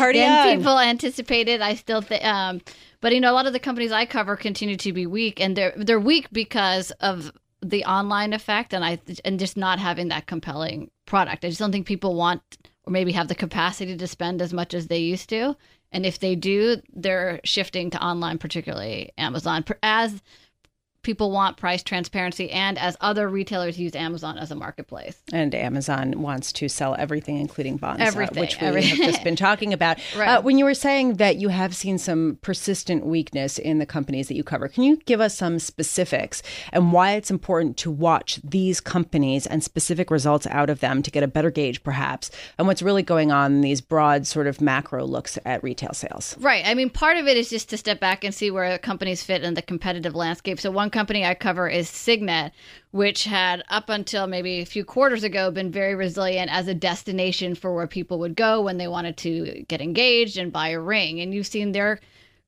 than 0.47 0.57
people 0.57 0.79
anticipated. 0.79 1.61
I 1.61 1.75
still 1.75 2.01
think, 2.01 2.25
um, 2.25 2.61
but 2.99 3.13
you 3.13 3.19
know, 3.19 3.31
a 3.31 3.35
lot 3.35 3.47
of 3.47 3.53
the 3.53 3.59
companies 3.59 3.91
I 3.91 4.05
cover 4.05 4.35
continue 4.35 4.77
to 4.77 4.93
be 4.93 5.05
weak, 5.05 5.39
and 5.39 5.55
they're 5.55 5.73
they're 5.77 5.99
weak 5.99 6.27
because 6.31 6.91
of 6.99 7.31
the 7.61 7.85
online 7.85 8.33
effect, 8.33 8.73
and 8.73 8.83
I 8.83 8.99
and 9.23 9.39
just 9.39 9.55
not 9.55 9.79
having 9.79 10.09
that 10.09 10.25
compelling 10.25 10.89
product. 11.05 11.45
I 11.45 11.49
just 11.49 11.59
don't 11.59 11.71
think 11.71 11.85
people 11.85 12.15
want 12.15 12.41
or 12.83 12.91
maybe 12.91 13.11
have 13.11 13.27
the 13.27 13.35
capacity 13.35 13.95
to 13.95 14.07
spend 14.07 14.41
as 14.41 14.53
much 14.53 14.73
as 14.73 14.87
they 14.87 14.97
used 14.97 15.29
to, 15.29 15.55
and 15.91 16.05
if 16.05 16.19
they 16.19 16.35
do, 16.35 16.81
they're 16.93 17.41
shifting 17.43 17.89
to 17.91 18.03
online, 18.03 18.37
particularly 18.37 19.11
Amazon, 19.17 19.65
as 19.83 20.21
people 21.03 21.31
want 21.31 21.57
price 21.57 21.81
transparency 21.83 22.51
and 22.51 22.77
as 22.77 22.95
other 23.01 23.27
retailers 23.27 23.79
use 23.79 23.95
Amazon 23.95 24.37
as 24.37 24.51
a 24.51 24.55
marketplace. 24.55 25.17
And 25.33 25.53
Amazon 25.55 26.21
wants 26.21 26.51
to 26.53 26.69
sell 26.69 26.95
everything, 26.97 27.37
including 27.37 27.77
bonds, 27.77 28.01
uh, 28.01 28.05
Everything, 28.05 28.39
which 28.39 28.59
we 28.59 28.67
everything. 28.67 28.97
have 28.97 29.05
just 29.13 29.23
been 29.23 29.35
talking 29.35 29.73
about. 29.73 29.97
Right. 30.15 30.27
Uh, 30.27 30.41
when 30.41 30.57
you 30.57 30.65
were 30.65 30.73
saying 30.73 31.15
that 31.15 31.37
you 31.37 31.49
have 31.49 31.73
seen 31.75 31.97
some 31.97 32.37
persistent 32.41 33.05
weakness 33.05 33.57
in 33.57 33.79
the 33.79 33.85
companies 33.85 34.27
that 34.27 34.35
you 34.35 34.43
cover, 34.43 34.67
can 34.67 34.83
you 34.83 34.97
give 34.97 35.21
us 35.21 35.35
some 35.35 35.57
specifics 35.57 36.43
and 36.73 36.91
why 36.91 37.13
it's 37.13 37.31
important 37.31 37.77
to 37.77 37.89
watch 37.89 38.39
these 38.43 38.79
companies 38.81 39.47
and 39.47 39.63
specific 39.63 40.11
results 40.11 40.45
out 40.47 40.69
of 40.69 40.79
them 40.79 41.01
to 41.01 41.09
get 41.09 41.23
a 41.23 41.27
better 41.27 41.49
gauge, 41.49 41.81
perhaps, 41.83 42.29
on 42.59 42.67
what's 42.67 42.81
really 42.81 43.03
going 43.03 43.31
on 43.31 43.53
in 43.53 43.61
these 43.61 43.81
broad 43.81 44.27
sort 44.27 44.47
of 44.47 44.61
macro 44.61 45.05
looks 45.05 45.39
at 45.45 45.63
retail 45.63 45.93
sales? 45.93 46.35
Right. 46.39 46.63
I 46.65 46.73
mean, 46.73 46.89
part 46.89 47.17
of 47.17 47.27
it 47.27 47.37
is 47.37 47.49
just 47.49 47.69
to 47.69 47.77
step 47.77 47.99
back 47.99 48.23
and 48.23 48.33
see 48.35 48.51
where 48.51 48.77
companies 48.77 49.23
fit 49.23 49.43
in 49.43 49.53
the 49.53 49.61
competitive 49.61 50.13
landscape. 50.13 50.59
So, 50.59 50.69
one 50.71 50.90
company 50.91 51.25
I 51.25 51.33
cover 51.33 51.67
is 51.67 51.89
Signet, 51.89 52.51
which 52.91 53.23
had 53.23 53.63
up 53.69 53.89
until 53.89 54.27
maybe 54.27 54.59
a 54.59 54.65
few 54.65 54.85
quarters 54.85 55.23
ago 55.23 55.49
been 55.49 55.71
very 55.71 55.95
resilient 55.95 56.51
as 56.51 56.67
a 56.67 56.73
destination 56.73 57.55
for 57.55 57.73
where 57.73 57.87
people 57.87 58.19
would 58.19 58.35
go 58.35 58.61
when 58.61 58.77
they 58.77 58.87
wanted 58.87 59.17
to 59.17 59.65
get 59.67 59.81
engaged 59.81 60.37
and 60.37 60.51
buy 60.51 60.69
a 60.69 60.79
ring. 60.79 61.19
And 61.19 61.33
you've 61.33 61.47
seen 61.47 61.71
their 61.71 61.99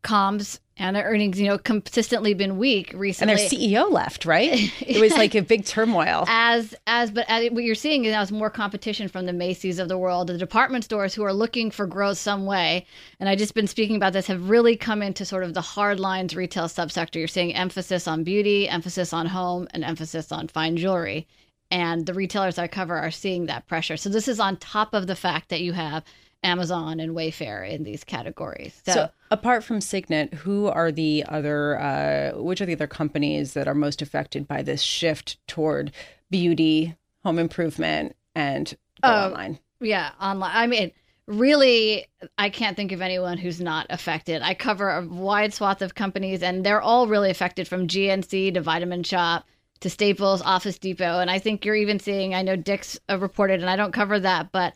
comps 0.03 0.59
and 0.77 0.95
their 0.95 1.03
earnings, 1.03 1.39
you 1.39 1.47
know, 1.47 1.57
consistently 1.57 2.33
been 2.33 2.57
weak 2.57 2.91
recently. 2.95 3.31
And 3.31 3.39
their 3.39 3.47
CEO 3.47 3.91
left, 3.91 4.25
right? 4.25 4.71
It 4.81 4.99
was 4.99 5.13
like 5.13 5.35
a 5.35 5.41
big 5.41 5.65
turmoil. 5.65 6.25
as 6.27 6.75
as 6.87 7.11
but 7.11 7.25
as 7.27 7.49
what 7.51 7.63
you're 7.63 7.75
seeing 7.75 8.05
is 8.05 8.11
now 8.11 8.21
is 8.21 8.31
more 8.31 8.49
competition 8.49 9.07
from 9.07 9.25
the 9.25 9.33
Macy's 9.33 9.79
of 9.79 9.87
the 9.87 9.97
world, 9.97 10.27
the 10.27 10.37
department 10.37 10.83
stores 10.83 11.13
who 11.13 11.23
are 11.23 11.33
looking 11.33 11.71
for 11.71 11.85
growth 11.85 12.17
some 12.17 12.45
way. 12.45 12.85
And 13.19 13.29
I 13.29 13.35
just 13.35 13.53
been 13.53 13.67
speaking 13.67 13.95
about 13.95 14.13
this 14.13 14.27
have 14.27 14.49
really 14.49 14.75
come 14.75 15.01
into 15.01 15.25
sort 15.25 15.43
of 15.43 15.53
the 15.53 15.61
hard 15.61 15.99
lines 15.99 16.35
retail 16.35 16.65
subsector. 16.65 17.15
You're 17.15 17.27
seeing 17.27 17.53
emphasis 17.53 18.07
on 18.07 18.23
beauty, 18.23 18.67
emphasis 18.67 19.13
on 19.13 19.27
home, 19.27 19.67
and 19.71 19.83
emphasis 19.83 20.31
on 20.31 20.47
fine 20.47 20.77
jewelry. 20.77 21.27
And 21.71 22.05
the 22.05 22.13
retailers 22.13 22.57
I 22.57 22.67
cover 22.67 22.97
are 22.97 23.11
seeing 23.11 23.45
that 23.47 23.67
pressure. 23.67 23.97
So 23.97 24.09
this 24.09 24.27
is 24.27 24.39
on 24.39 24.57
top 24.57 24.93
of 24.93 25.07
the 25.07 25.15
fact 25.15 25.49
that 25.49 25.61
you 25.61 25.73
have 25.73 26.03
Amazon 26.43 26.99
and 26.99 27.15
Wayfair 27.15 27.69
in 27.69 27.83
these 27.83 28.03
categories. 28.03 28.81
So, 28.85 28.93
So, 28.93 29.09
apart 29.31 29.63
from 29.63 29.81
Signet, 29.81 30.33
who 30.33 30.67
are 30.67 30.91
the 30.91 31.23
other? 31.27 31.79
Uh, 31.79 32.41
which 32.41 32.61
are 32.61 32.65
the 32.65 32.73
other 32.73 32.87
companies 32.87 33.53
that 33.53 33.67
are 33.67 33.75
most 33.75 34.01
affected 34.01 34.47
by 34.47 34.61
this 34.61 34.81
shift 34.81 35.37
toward 35.47 35.91
beauty, 36.29 36.95
home 37.23 37.39
improvement, 37.39 38.15
and 38.35 38.75
go 39.01 39.09
Oh, 39.09 39.25
online? 39.27 39.59
Yeah, 39.79 40.11
online. 40.21 40.51
I 40.53 40.67
mean, 40.67 40.91
really, 41.27 42.05
I 42.37 42.49
can't 42.49 42.75
think 42.75 42.91
of 42.91 43.01
anyone 43.01 43.37
who's 43.37 43.61
not 43.61 43.87
affected. 43.89 44.41
I 44.41 44.53
cover 44.53 44.89
a 44.89 45.05
wide 45.05 45.53
swath 45.53 45.81
of 45.81 45.95
companies, 45.95 46.41
and 46.43 46.65
they're 46.65 46.81
all 46.81 47.07
really 47.07 47.29
affected 47.29 47.67
from 47.67 47.87
GNC 47.87 48.53
to 48.53 48.61
Vitamin 48.61 49.03
Shoppe 49.03 49.43
to 49.81 49.89
Staples, 49.89 50.41
Office 50.41 50.77
Depot. 50.79 51.19
And 51.19 51.29
I 51.29 51.39
think 51.39 51.65
you're 51.65 51.75
even 51.75 51.99
seeing, 51.99 52.33
I 52.33 52.41
know 52.41 52.55
Dick's 52.55 52.97
uh, 53.09 53.19
reported, 53.19 53.59
and 53.61 53.69
I 53.69 53.75
don't 53.75 53.91
cover 53.91 54.19
that, 54.19 54.51
but 54.51 54.73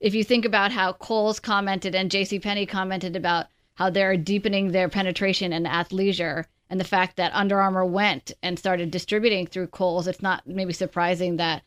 if 0.00 0.14
you 0.14 0.24
think 0.24 0.44
about 0.46 0.72
how 0.72 0.94
Kohl's 0.94 1.38
commented 1.38 1.94
and 1.94 2.10
J.C. 2.10 2.38
Penney 2.40 2.64
commented 2.66 3.16
about 3.16 3.46
how 3.74 3.90
they're 3.90 4.16
deepening 4.16 4.72
their 4.72 4.88
penetration 4.88 5.52
in 5.52 5.64
athleisure 5.64 6.46
and 6.70 6.80
the 6.80 6.84
fact 6.84 7.16
that 7.16 7.34
Under 7.34 7.60
Armour 7.60 7.84
went 7.84 8.32
and 8.42 8.58
started 8.58 8.90
distributing 8.90 9.46
through 9.46 9.66
Kohl's, 9.66 10.06
it's 10.06 10.22
not 10.22 10.46
maybe 10.46 10.72
surprising 10.72 11.36
that 11.36 11.62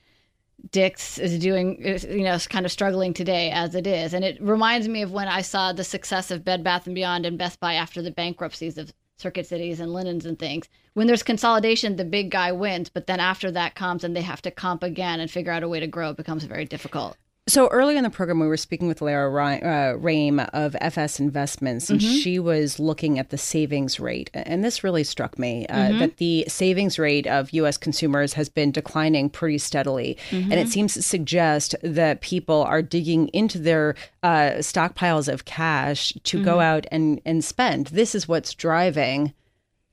Dick's 0.71 1.17
is 1.17 1.37
doing, 1.39 1.77
you 2.09 2.23
know, 2.23 2.37
kind 2.49 2.65
of 2.65 2.71
struggling 2.71 3.13
today 3.13 3.51
as 3.51 3.75
it 3.75 3.85
is. 3.85 4.13
And 4.13 4.23
it 4.23 4.41
reminds 4.41 4.87
me 4.87 5.01
of 5.01 5.11
when 5.11 5.27
I 5.27 5.41
saw 5.41 5.73
the 5.73 5.83
success 5.83 6.31
of 6.31 6.45
Bed 6.45 6.63
Bath 6.63 6.85
and 6.87 6.95
Beyond 6.95 7.25
and 7.25 7.37
Best 7.37 7.59
Buy 7.59 7.73
after 7.73 8.01
the 8.01 8.11
bankruptcies 8.11 8.77
of 8.77 8.93
Circuit 9.17 9.45
Cities 9.45 9.79
and 9.79 9.93
Linens 9.93 10.25
and 10.25 10.39
things. 10.39 10.69
When 10.93 11.05
there's 11.07 11.23
consolidation, 11.23 11.97
the 11.97 12.05
big 12.05 12.31
guy 12.31 12.51
wins, 12.51 12.89
but 12.89 13.07
then 13.07 13.19
after 13.19 13.51
that 13.51 13.75
comes 13.75 14.03
and 14.03 14.15
they 14.15 14.21
have 14.21 14.41
to 14.43 14.51
comp 14.51 14.83
again 14.83 15.19
and 15.19 15.29
figure 15.29 15.51
out 15.51 15.63
a 15.63 15.69
way 15.69 15.79
to 15.79 15.87
grow, 15.87 16.11
it 16.11 16.17
becomes 16.17 16.45
very 16.45 16.65
difficult. 16.65 17.17
So 17.45 17.67
early 17.67 17.97
in 17.97 18.03
the 18.05 18.09
program, 18.09 18.39
we 18.39 18.47
were 18.47 18.55
speaking 18.55 18.87
with 18.87 19.01
Lara 19.01 19.29
Ry- 19.29 19.59
uh, 19.59 19.97
Rhame 19.97 20.47
of 20.53 20.77
FS 20.79 21.19
Investments, 21.19 21.89
and 21.89 22.01
she 22.01 22.39
was 22.39 22.79
looking 22.79 23.19
at 23.19 23.31
the 23.31 23.37
savings 23.37 23.99
rate. 23.99 24.29
And 24.33 24.63
this 24.63 24.81
really 24.81 25.03
struck 25.03 25.37
me 25.37 25.67
uh, 25.67 25.99
that 25.99 26.17
the 26.17 26.45
savings 26.47 26.97
rate 26.97 27.27
of 27.27 27.51
U.S. 27.51 27.75
consumers 27.75 28.31
has 28.33 28.47
been 28.47 28.71
declining 28.71 29.29
pretty 29.29 29.57
steadily. 29.57 30.17
And 30.31 30.53
it 30.53 30.69
seems 30.69 30.93
to 30.93 31.01
suggest 31.01 31.75
that 31.83 32.21
people 32.21 32.63
are 32.63 32.81
digging 32.81 33.27
into 33.29 33.59
their 33.59 33.95
uh, 34.23 34.59
stockpiles 34.59 35.31
of 35.31 35.43
cash 35.43 36.13
to 36.23 36.41
go 36.41 36.61
out 36.61 36.85
and, 36.91 37.19
and 37.25 37.43
spend. 37.43 37.87
This 37.87 38.15
is 38.15 38.25
what's 38.25 38.53
driving 38.53 39.33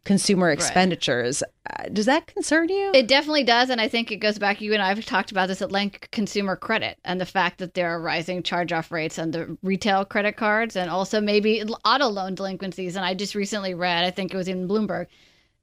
consumer 0.04 0.50
expenditures. 0.50 1.42
Uh, 1.68 1.84
does 1.92 2.06
that 2.06 2.26
concern 2.26 2.68
you? 2.68 2.90
It 2.94 3.08
definitely 3.08 3.44
does, 3.44 3.70
and 3.70 3.80
I 3.80 3.88
think 3.88 4.10
it 4.10 4.16
goes 4.16 4.38
back. 4.38 4.60
You 4.60 4.72
and 4.72 4.82
I 4.82 4.88
have 4.88 5.04
talked 5.04 5.30
about 5.30 5.48
this 5.48 5.62
at 5.62 5.70
length: 5.72 6.10
consumer 6.10 6.56
credit 6.56 6.98
and 7.04 7.20
the 7.20 7.26
fact 7.26 7.58
that 7.58 7.74
there 7.74 7.90
are 7.90 8.00
rising 8.00 8.42
charge-off 8.42 8.90
rates 8.90 9.18
on 9.18 9.30
the 9.30 9.56
retail 9.62 10.04
credit 10.04 10.36
cards, 10.36 10.76
and 10.76 10.90
also 10.90 11.20
maybe 11.20 11.62
auto 11.84 12.06
loan 12.08 12.34
delinquencies. 12.34 12.96
And 12.96 13.04
I 13.04 13.14
just 13.14 13.34
recently 13.34 13.74
read, 13.74 14.04
I 14.04 14.10
think 14.10 14.32
it 14.32 14.36
was 14.36 14.48
in 14.48 14.66
Bloomberg, 14.66 15.06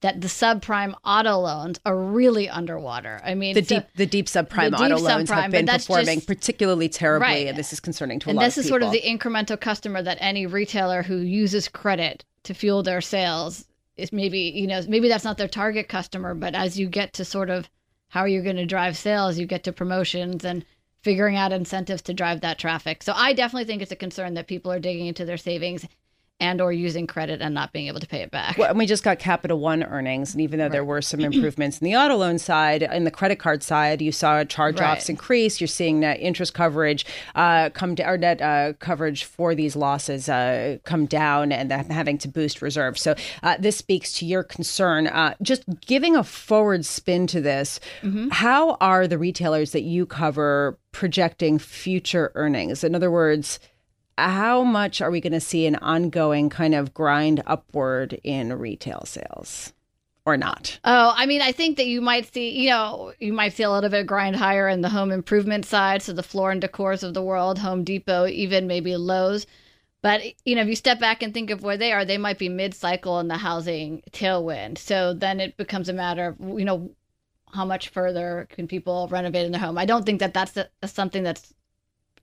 that 0.01 0.21
the 0.21 0.27
subprime 0.27 0.93
auto 1.03 1.39
loans 1.39 1.79
are 1.83 1.97
really 1.97 2.47
underwater. 2.47 3.19
I 3.23 3.33
mean, 3.33 3.55
the 3.55 3.63
so- 3.63 3.77
deep 3.77 3.85
the 3.95 4.05
deep 4.05 4.27
subprime 4.27 4.69
the 4.71 4.77
deep 4.77 4.85
auto 4.91 4.97
loans 4.99 5.29
have 5.31 5.49
been 5.51 5.65
performing 5.65 6.17
just- 6.17 6.27
particularly 6.27 6.87
terribly, 6.89 7.27
Right. 7.27 7.47
and 7.47 7.57
this 7.57 7.73
is 7.73 7.79
concerning 7.79 8.19
to 8.19 8.29
a 8.29 8.31
and 8.31 8.39
this 8.39 8.57
is 8.59 8.67
sort 8.67 8.83
of 8.83 8.91
the 8.91 9.01
incremental 9.01 9.59
customer 9.59 10.01
that 10.03 10.17
any 10.21 10.45
retailer 10.45 11.01
who 11.01 11.17
uses 11.17 11.67
credit 11.67 12.23
to 12.43 12.53
fuel 12.53 12.83
their 12.83 13.01
sales 13.01 13.65
is 13.97 14.13
maybe 14.13 14.39
you 14.39 14.67
know 14.67 14.81
maybe 14.87 15.09
that's 15.09 15.23
not 15.23 15.37
their 15.37 15.47
target 15.47 15.89
customer 15.89 16.33
but 16.33 16.55
as 16.55 16.79
you 16.79 16.87
get 16.87 17.13
to 17.13 17.25
sort 17.25 17.49
of 17.49 17.69
how 18.09 18.21
are 18.21 18.27
you 18.27 18.41
going 18.41 18.55
to 18.55 18.65
drive 18.65 18.97
sales 18.97 19.37
you 19.37 19.45
get 19.45 19.63
to 19.63 19.73
promotions 19.73 20.45
and 20.45 20.65
figuring 21.01 21.35
out 21.35 21.51
incentives 21.51 22.01
to 22.01 22.13
drive 22.13 22.41
that 22.41 22.59
traffic. 22.59 23.03
So 23.03 23.13
i 23.15 23.33
definitely 23.33 23.65
think 23.65 23.81
it's 23.81 23.91
a 23.91 23.95
concern 23.95 24.33
that 24.35 24.47
people 24.47 24.71
are 24.71 24.79
digging 24.79 25.07
into 25.07 25.25
their 25.25 25.37
savings 25.37 25.85
and 26.39 26.61
or 26.61 26.71
using 26.71 27.07
credit 27.07 27.41
and 27.41 27.53
not 27.55 27.73
being 27.73 27.87
able 27.87 27.99
to 27.99 28.07
pay 28.07 28.21
it 28.21 28.29
back 28.29 28.57
Well, 28.57 28.69
and 28.69 28.77
we 28.77 28.85
just 28.85 29.03
got 29.03 29.17
Capital 29.17 29.59
One 29.59 29.83
earnings, 29.83 30.33
and 30.33 30.41
even 30.41 30.59
though 30.59 30.69
there 30.69 30.85
were 30.85 31.01
some 31.01 31.19
improvements 31.29 31.79
in 31.79 31.85
the 31.85 31.95
auto 31.95 32.15
loan 32.15 32.37
side, 32.37 32.83
in 32.83 33.05
the 33.05 33.11
credit 33.11 33.37
card 33.39 33.63
side, 33.63 34.01
you 34.01 34.11
saw 34.11 34.43
charge 34.43 34.75
offs 34.79 35.05
Right. 35.05 35.09
increase. 35.09 35.59
You're 35.59 35.67
seeing 35.67 35.99
net 36.01 36.19
interest 36.19 36.53
coverage 36.53 37.05
uh, 37.35 37.71
come 37.71 37.95
down, 37.95 38.09
or 38.09 38.17
net 38.17 38.41
uh, 38.41 38.73
coverage 38.79 39.23
for 39.23 39.55
these 39.55 39.75
losses 39.75 40.29
uh, 40.29 40.77
come 40.83 41.05
down, 41.07 41.51
and 41.51 41.71
then 41.71 41.85
having 41.89 42.17
to 42.19 42.27
boost 42.27 42.61
reserves. 42.61 43.01
So 43.01 43.15
uh, 43.43 43.57
this 43.59 43.77
speaks 43.77 44.13
to 44.13 44.25
your 44.25 44.43
concern. 44.43 45.07
Uh, 45.07 45.33
just 45.41 45.63
giving 45.81 46.15
a 46.15 46.23
forward 46.23 46.85
spin 46.85 47.25
to 47.27 47.41
this, 47.41 47.79
how 48.31 48.75
are 48.75 49.07
the 49.07 49.17
retailers 49.17 49.71
that 49.71 49.81
you 49.81 50.05
cover 50.05 50.77
projecting 50.91 51.57
future 51.59 52.31
earnings? 52.35 52.83
In 52.83 52.93
other 52.95 53.09
words. 53.11 53.59
How 54.17 54.63
much 54.63 55.01
are 55.01 55.11
we 55.11 55.21
going 55.21 55.33
to 55.33 55.39
see 55.39 55.67
an 55.67 55.75
ongoing 55.75 56.49
kind 56.49 56.73
of 56.73 56.93
grind 56.93 57.43
upward 57.45 58.19
in 58.23 58.53
retail 58.53 59.03
sales 59.05 59.73
or 60.25 60.37
not? 60.37 60.79
Oh, 60.83 61.13
I 61.15 61.25
mean, 61.25 61.41
I 61.41 61.51
think 61.51 61.77
that 61.77 61.87
you 61.87 62.01
might 62.01 62.33
see, 62.33 62.49
you 62.49 62.69
know, 62.69 63.13
you 63.19 63.31
might 63.31 63.53
see 63.53 63.63
a 63.63 63.71
little 63.71 63.89
bit 63.89 64.01
of 64.01 64.07
grind 64.07 64.35
higher 64.35 64.67
in 64.67 64.81
the 64.81 64.89
home 64.89 65.11
improvement 65.11 65.65
side. 65.65 66.01
So 66.01 66.13
the 66.13 66.23
floor 66.23 66.51
and 66.51 66.61
decors 66.61 67.03
of 67.03 67.13
the 67.13 67.21
world, 67.21 67.59
Home 67.59 67.83
Depot, 67.83 68.27
even 68.27 68.67
maybe 68.67 68.95
Lowe's. 68.97 69.45
But, 70.01 70.21
you 70.45 70.55
know, 70.55 70.61
if 70.61 70.67
you 70.67 70.75
step 70.75 70.99
back 70.99 71.23
and 71.23 71.33
think 71.33 71.49
of 71.49 71.63
where 71.63 71.77
they 71.77 71.91
are, 71.91 72.05
they 72.05 72.17
might 72.17 72.37
be 72.37 72.49
mid 72.49 72.73
cycle 72.73 73.19
in 73.19 73.27
the 73.27 73.37
housing 73.37 74.01
tailwind. 74.11 74.77
So 74.77 75.13
then 75.13 75.39
it 75.39 75.57
becomes 75.57 75.89
a 75.89 75.93
matter 75.93 76.35
of, 76.39 76.59
you 76.59 76.65
know, 76.65 76.91
how 77.53 77.65
much 77.65 77.89
further 77.89 78.47
can 78.49 78.67
people 78.67 79.07
renovate 79.09 79.45
in 79.45 79.51
their 79.51 79.61
home? 79.61 79.77
I 79.77 79.85
don't 79.85 80.05
think 80.05 80.19
that 80.19 80.33
that's 80.33 80.57
a, 80.57 80.69
something 80.85 81.23
that's 81.23 81.53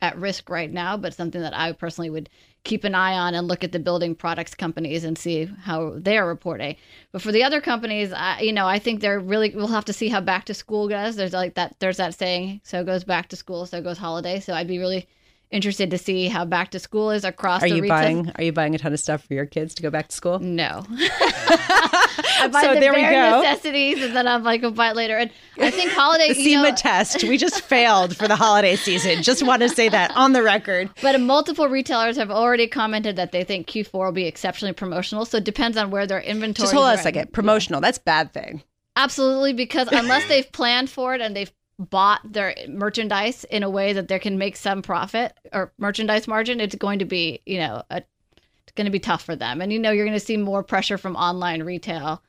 at 0.03 0.19
risk 0.19 0.49
right 0.51 0.73
now, 0.73 0.97
but 0.97 1.15
something 1.15 1.41
that 1.41 1.57
I 1.57 1.73
personally 1.73 2.11
would 2.11 2.29
keep 2.65 2.85
an 2.85 2.95
eye 2.95 3.15
on 3.15 3.35
and 3.35 3.47
look 3.47 3.63
at 3.63 3.73
the 3.73 3.79
building 3.79 4.15
products 4.15 4.55
companies 4.55 5.05
and 5.05 5.19
see 5.19 5.45
how 5.63 5.95
they're 5.97 6.27
reporting. 6.27 6.77
But 7.13 7.23
for 7.23 7.31
the 7.31 7.45
other 7.45 7.61
companies, 7.61 8.13
I, 8.13 8.41
you 8.41 8.53
know, 8.53 8.67
I 8.67 8.79
think 8.79 9.01
they're 9.01 9.21
really. 9.21 9.55
We'll 9.55 9.67
have 9.69 9.85
to 9.87 9.93
see 9.93 10.09
how 10.09 10.21
back 10.21 10.47
to 10.47 10.55
school 10.55 10.89
goes. 10.89 11.17
There's 11.17 11.33
like 11.33 11.55
that. 11.55 11.77
There's 11.79 11.99
that 11.99 12.15
saying. 12.15 12.63
So 12.65 12.85
goes 12.85 13.05
back 13.05 13.29
to 13.29 13.37
school. 13.37 13.67
So 13.67 13.81
goes 13.83 13.99
holiday. 13.99 14.41
So 14.41 14.55
I'd 14.55 14.69
be 14.69 14.79
really 14.79 15.07
interested 15.55 15.91
to 15.93 15.99
see 15.99 16.29
how 16.29 16.45
back 16.45 16.71
to 16.73 16.79
school 16.79 17.11
is 17.11 17.25
across. 17.25 17.63
Are 17.63 17.69
the 17.69 17.77
you 17.77 17.83
retail- 17.83 17.97
buying 17.97 18.33
are 18.35 18.43
you 18.43 18.53
buying 18.53 18.75
a 18.75 18.79
ton 18.79 18.93
of 18.93 19.01
stuff 19.01 19.25
for 19.25 19.35
your 19.35 19.47
kids 19.47 19.75
to 19.77 19.83
go 19.83 19.91
back 19.91 20.09
to 20.09 20.15
school? 20.17 20.39
No. 20.41 20.85
I 20.91 22.49
buy 22.53 22.63
So 22.63 22.75
the 22.75 22.81
there 22.81 22.93
we 22.93 23.01
bare 23.01 23.31
go. 23.31 23.41
necessities, 23.43 24.03
and 24.03 24.15
then 24.15 24.27
I'm 24.27 24.43
like, 24.43 24.63
I'll 24.65 24.71
buy 24.71 24.91
it 24.91 24.97
later. 24.97 25.17
And 25.17 25.31
I 25.59 25.71
think 25.71 25.91
holiday. 25.93 26.29
The 26.35 26.43
SEMA 26.43 26.71
know, 26.71 26.75
test. 26.77 27.23
We 27.25 27.37
just 27.39 27.61
failed 27.61 28.17
for 28.17 28.27
the 28.27 28.35
holiday 28.37 28.77
season. 28.77 29.23
Just 29.23 29.47
want 29.47 29.63
to 29.63 29.69
say 29.69 29.89
that 29.89 30.11
on 30.17 30.33
the 30.33 30.43
record. 30.43 30.91
But 31.01 31.21
multiple 31.21 31.69
retailers 31.69 32.17
have 32.17 32.31
already 32.31 32.67
commented 32.67 33.17
that 33.17 33.31
they 33.31 33.45
think 33.45 33.67
Q4 33.69 33.93
will 33.93 34.13
be 34.13 34.27
exceptionally 34.27 34.73
promotional. 34.73 35.25
So 35.27 35.39
it 35.39 35.45
depends 35.45 35.77
on 35.77 35.91
where 35.91 36.07
their 36.07 36.21
inventory. 36.21 36.65
Is. 36.65 36.71
Just 36.71 36.75
hold 36.75 36.87
on 36.87 36.95
a 36.95 36.99
second. 36.99 37.33
Promotional. 37.33 37.81
That's 37.81 37.99
a 37.99 38.03
bad 38.03 38.33
thing. 38.33 38.63
Absolutely, 38.97 39.53
because 39.53 39.89
unless 39.93 40.27
they've 40.29 40.51
planned 40.53 40.89
for 40.91 41.15
it 41.15 41.21
and 41.21 41.35
they've 41.37 41.53
bought 41.79 42.21
their 42.25 42.55
merchandise 42.69 43.45
in 43.45 43.63
a 43.63 43.71
way 43.71 43.93
that 43.93 44.09
they 44.09 44.19
can 44.19 44.39
make 44.39 44.57
some 44.57 44.83
profit 44.83 45.33
or 45.53 45.73
merchandise 45.79 46.29
margin, 46.29 46.61
it's 46.61 46.75
going 46.75 47.01
to 47.01 47.05
be, 47.05 47.41
you 47.47 47.59
know, 47.59 47.83
a, 47.91 47.97
it's 47.97 48.73
going 48.75 48.87
to 48.87 48.91
be 48.91 49.01
tough 49.01 49.23
for 49.23 49.37
them. 49.37 49.61
And 49.61 49.73
you 49.73 49.79
know, 49.79 49.91
you're 49.91 50.07
going 50.07 50.19
to 50.19 50.25
see 50.25 50.37
more 50.37 50.63
pressure 50.63 50.99
from 50.99 51.17
online 51.17 51.63
retail. 51.63 52.23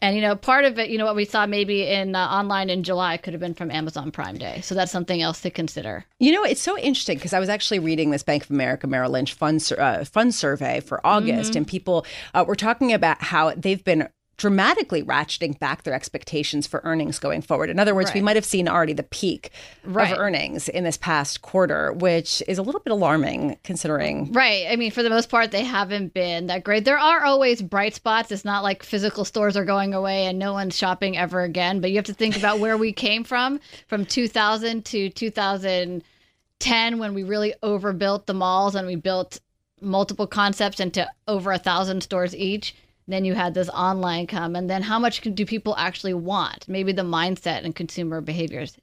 And 0.00 0.16
you 0.16 0.20
know, 0.20 0.36
part 0.36 0.66
of 0.66 0.78
it, 0.78 0.90
you 0.90 0.98
know, 0.98 1.06
what 1.06 1.16
we 1.16 1.24
saw 1.24 1.46
maybe 1.46 1.86
in 1.86 2.14
uh, 2.14 2.26
online 2.26 2.68
in 2.68 2.82
July 2.82 3.16
could 3.16 3.32
have 3.32 3.40
been 3.40 3.54
from 3.54 3.70
Amazon 3.70 4.10
Prime 4.10 4.36
Day. 4.36 4.60
So 4.60 4.74
that's 4.74 4.92
something 4.92 5.22
else 5.22 5.40
to 5.42 5.50
consider. 5.50 6.04
You 6.18 6.32
know, 6.32 6.44
it's 6.44 6.60
so 6.60 6.76
interesting 6.76 7.16
because 7.16 7.32
I 7.32 7.38
was 7.38 7.48
actually 7.48 7.78
reading 7.78 8.10
this 8.10 8.22
Bank 8.22 8.44
of 8.44 8.50
America 8.50 8.86
Merrill 8.86 9.12
Lynch 9.12 9.32
fund 9.32 9.66
uh, 9.78 10.04
fund 10.04 10.34
survey 10.34 10.80
for 10.80 11.04
August, 11.06 11.52
mm-hmm. 11.52 11.58
and 11.58 11.66
people 11.66 12.04
uh, 12.34 12.44
were 12.46 12.56
talking 12.56 12.92
about 12.92 13.22
how 13.22 13.54
they've 13.54 13.82
been 13.82 14.08
dramatically 14.36 15.02
ratcheting 15.02 15.58
back 15.58 15.84
their 15.84 15.94
expectations 15.94 16.66
for 16.66 16.80
earnings 16.84 17.18
going 17.18 17.40
forward. 17.42 17.70
In 17.70 17.78
other 17.78 17.94
words, 17.94 18.08
right. 18.08 18.16
we 18.16 18.20
might 18.20 18.36
have 18.36 18.44
seen 18.44 18.68
already 18.68 18.92
the 18.92 19.04
peak 19.04 19.50
right. 19.84 20.12
of 20.12 20.18
earnings 20.18 20.68
in 20.68 20.84
this 20.84 20.96
past 20.96 21.42
quarter, 21.42 21.92
which 21.92 22.42
is 22.48 22.58
a 22.58 22.62
little 22.62 22.80
bit 22.80 22.92
alarming 22.92 23.58
considering. 23.62 24.32
Right. 24.32 24.66
I 24.68 24.76
mean, 24.76 24.90
for 24.90 25.02
the 25.02 25.10
most 25.10 25.28
part, 25.28 25.50
they 25.50 25.64
haven't 25.64 26.14
been 26.14 26.48
that 26.48 26.64
great. 26.64 26.84
There 26.84 26.98
are 26.98 27.24
always 27.24 27.62
bright 27.62 27.94
spots. 27.94 28.32
It's 28.32 28.44
not 28.44 28.62
like 28.62 28.82
physical 28.82 29.24
stores 29.24 29.56
are 29.56 29.64
going 29.64 29.94
away 29.94 30.26
and 30.26 30.38
no 30.38 30.52
one's 30.52 30.76
shopping 30.76 31.16
ever 31.16 31.42
again, 31.42 31.80
but 31.80 31.90
you 31.90 31.96
have 31.96 32.06
to 32.06 32.14
think 32.14 32.36
about 32.36 32.58
where 32.58 32.76
we 32.76 32.92
came 32.92 33.24
from 33.24 33.60
from 33.86 34.04
2000 34.04 34.84
to 34.86 35.10
2010 35.10 36.98
when 36.98 37.14
we 37.14 37.22
really 37.22 37.54
overbuilt 37.62 38.26
the 38.26 38.34
malls 38.34 38.74
and 38.74 38.86
we 38.86 38.96
built 38.96 39.40
multiple 39.80 40.26
concepts 40.26 40.80
into 40.80 41.08
over 41.28 41.52
a 41.52 41.58
thousand 41.58 42.02
stores 42.02 42.34
each 42.34 42.74
then 43.06 43.24
you 43.24 43.34
had 43.34 43.54
this 43.54 43.68
online 43.68 44.26
come, 44.26 44.56
and 44.56 44.68
then 44.68 44.82
how 44.82 44.98
much 44.98 45.20
do 45.20 45.46
people 45.46 45.74
actually 45.76 46.14
want? 46.14 46.66
Maybe 46.68 46.92
the 46.92 47.02
mindset 47.02 47.64
and 47.64 47.74
consumer 47.74 48.20
behaviors 48.20 48.76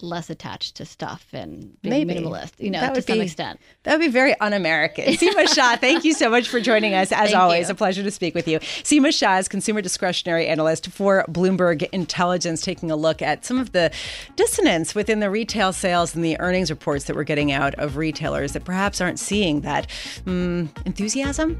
less 0.00 0.30
attached 0.30 0.76
to 0.76 0.86
stuff 0.86 1.26
and 1.32 1.80
being 1.82 2.06
Maybe. 2.06 2.20
minimalist, 2.20 2.52
you 2.58 2.70
know, 2.70 2.80
that 2.80 2.94
to 2.94 3.02
some 3.02 3.18
be, 3.18 3.24
extent. 3.24 3.60
That 3.82 3.98
would 3.98 4.04
be 4.04 4.10
very 4.10 4.38
un-American. 4.40 5.04
Seema 5.14 5.52
Shah, 5.52 5.76
thank 5.76 6.04
you 6.04 6.14
so 6.14 6.30
much 6.30 6.48
for 6.48 6.60
joining 6.60 6.94
us. 6.94 7.12
As 7.12 7.30
thank 7.30 7.36
always, 7.36 7.68
you. 7.68 7.72
a 7.72 7.74
pleasure 7.74 8.02
to 8.02 8.10
speak 8.10 8.34
with 8.34 8.48
you. 8.48 8.58
Seema 8.58 9.16
Shah 9.16 9.38
is 9.38 9.48
consumer 9.48 9.82
discretionary 9.82 10.48
analyst 10.48 10.88
for 10.88 11.24
Bloomberg 11.28 11.88
Intelligence, 11.92 12.62
taking 12.62 12.90
a 12.90 12.96
look 12.96 13.20
at 13.20 13.44
some 13.44 13.58
of 13.58 13.72
the 13.72 13.92
dissonance 14.34 14.94
within 14.94 15.20
the 15.20 15.30
retail 15.30 15.72
sales 15.72 16.14
and 16.14 16.24
the 16.24 16.40
earnings 16.40 16.70
reports 16.70 17.04
that 17.04 17.14
we're 17.14 17.24
getting 17.24 17.52
out 17.52 17.74
of 17.74 17.96
retailers 17.96 18.52
that 18.52 18.64
perhaps 18.64 19.00
aren't 19.00 19.18
seeing 19.18 19.60
that 19.60 19.88
um, 20.26 20.72
enthusiasm. 20.86 21.58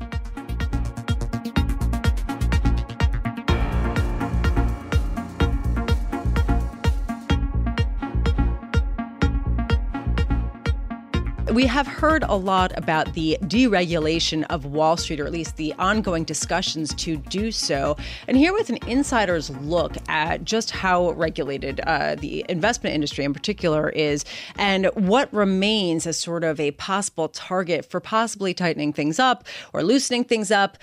We 11.53 11.67
have 11.67 11.87
heard 11.87 12.23
a 12.23 12.35
lot 12.35 12.73
about 12.79 13.13
the 13.13 13.37
deregulation 13.43 14.47
of 14.49 14.65
Wall 14.65 14.97
Street, 14.97 15.21
or 15.21 15.27
at 15.27 15.33
least 15.33 15.59
the 15.59 15.75
ongoing 15.75 16.25
discussions 16.25 16.95
to 16.95 17.19
do 17.19 17.53
so. 17.53 17.99
And 18.27 18.39
here 18.39 18.55
with 18.55 18.71
an 18.71 18.79
insider's 18.87 19.51
look 19.51 19.95
at 20.09 20.47
just 20.47 20.71
how 20.71 21.11
regulated 21.11 21.81
uh, 21.81 22.15
the 22.15 22.47
investment 22.49 22.95
industry 22.95 23.27
in 23.27 23.35
particular 23.35 23.91
is, 23.91 24.25
and 24.57 24.87
what 24.95 25.31
remains 25.31 26.07
as 26.07 26.19
sort 26.19 26.43
of 26.43 26.59
a 26.59 26.71
possible 26.71 27.29
target 27.29 27.85
for 27.85 28.01
possibly 28.01 28.55
tightening 28.55 28.95
things 28.95 29.19
up 29.19 29.47
or 29.75 29.83
loosening 29.83 30.25
things 30.25 30.51
up 30.51 30.79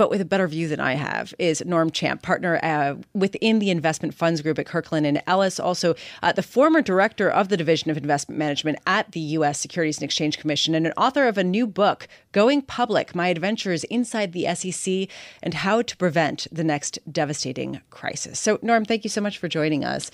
but 0.00 0.08
with 0.08 0.22
a 0.22 0.24
better 0.24 0.48
view 0.48 0.66
than 0.66 0.80
I 0.80 0.94
have, 0.94 1.34
is 1.38 1.62
Norm 1.66 1.90
Champ, 1.90 2.22
partner 2.22 2.58
uh, 2.62 2.94
within 3.12 3.58
the 3.58 3.68
investment 3.68 4.14
funds 4.14 4.40
group 4.40 4.58
at 4.58 4.64
Kirkland 4.64 5.06
and 5.06 5.22
Ellis, 5.26 5.60
also 5.60 5.94
uh, 6.22 6.32
the 6.32 6.42
former 6.42 6.80
director 6.80 7.28
of 7.28 7.50
the 7.50 7.56
Division 7.58 7.90
of 7.90 7.98
Investment 7.98 8.38
Management 8.38 8.78
at 8.86 9.12
the 9.12 9.20
U.S. 9.20 9.60
Securities 9.60 9.98
and 9.98 10.04
Exchange 10.04 10.38
Commission, 10.38 10.74
and 10.74 10.86
an 10.86 10.94
author 10.96 11.28
of 11.28 11.36
a 11.36 11.44
new 11.44 11.66
book, 11.66 12.08
Going 12.32 12.62
Public 12.62 13.14
My 13.14 13.28
Adventures 13.28 13.84
Inside 13.84 14.32
the 14.32 14.46
SEC 14.54 15.06
and 15.42 15.52
How 15.52 15.82
to 15.82 15.96
Prevent 15.98 16.46
the 16.50 16.64
Next 16.64 16.98
Devastating 17.12 17.82
Crisis. 17.90 18.40
So, 18.40 18.58
Norm, 18.62 18.86
thank 18.86 19.04
you 19.04 19.10
so 19.10 19.20
much 19.20 19.36
for 19.36 19.48
joining 19.48 19.84
us. 19.84 20.10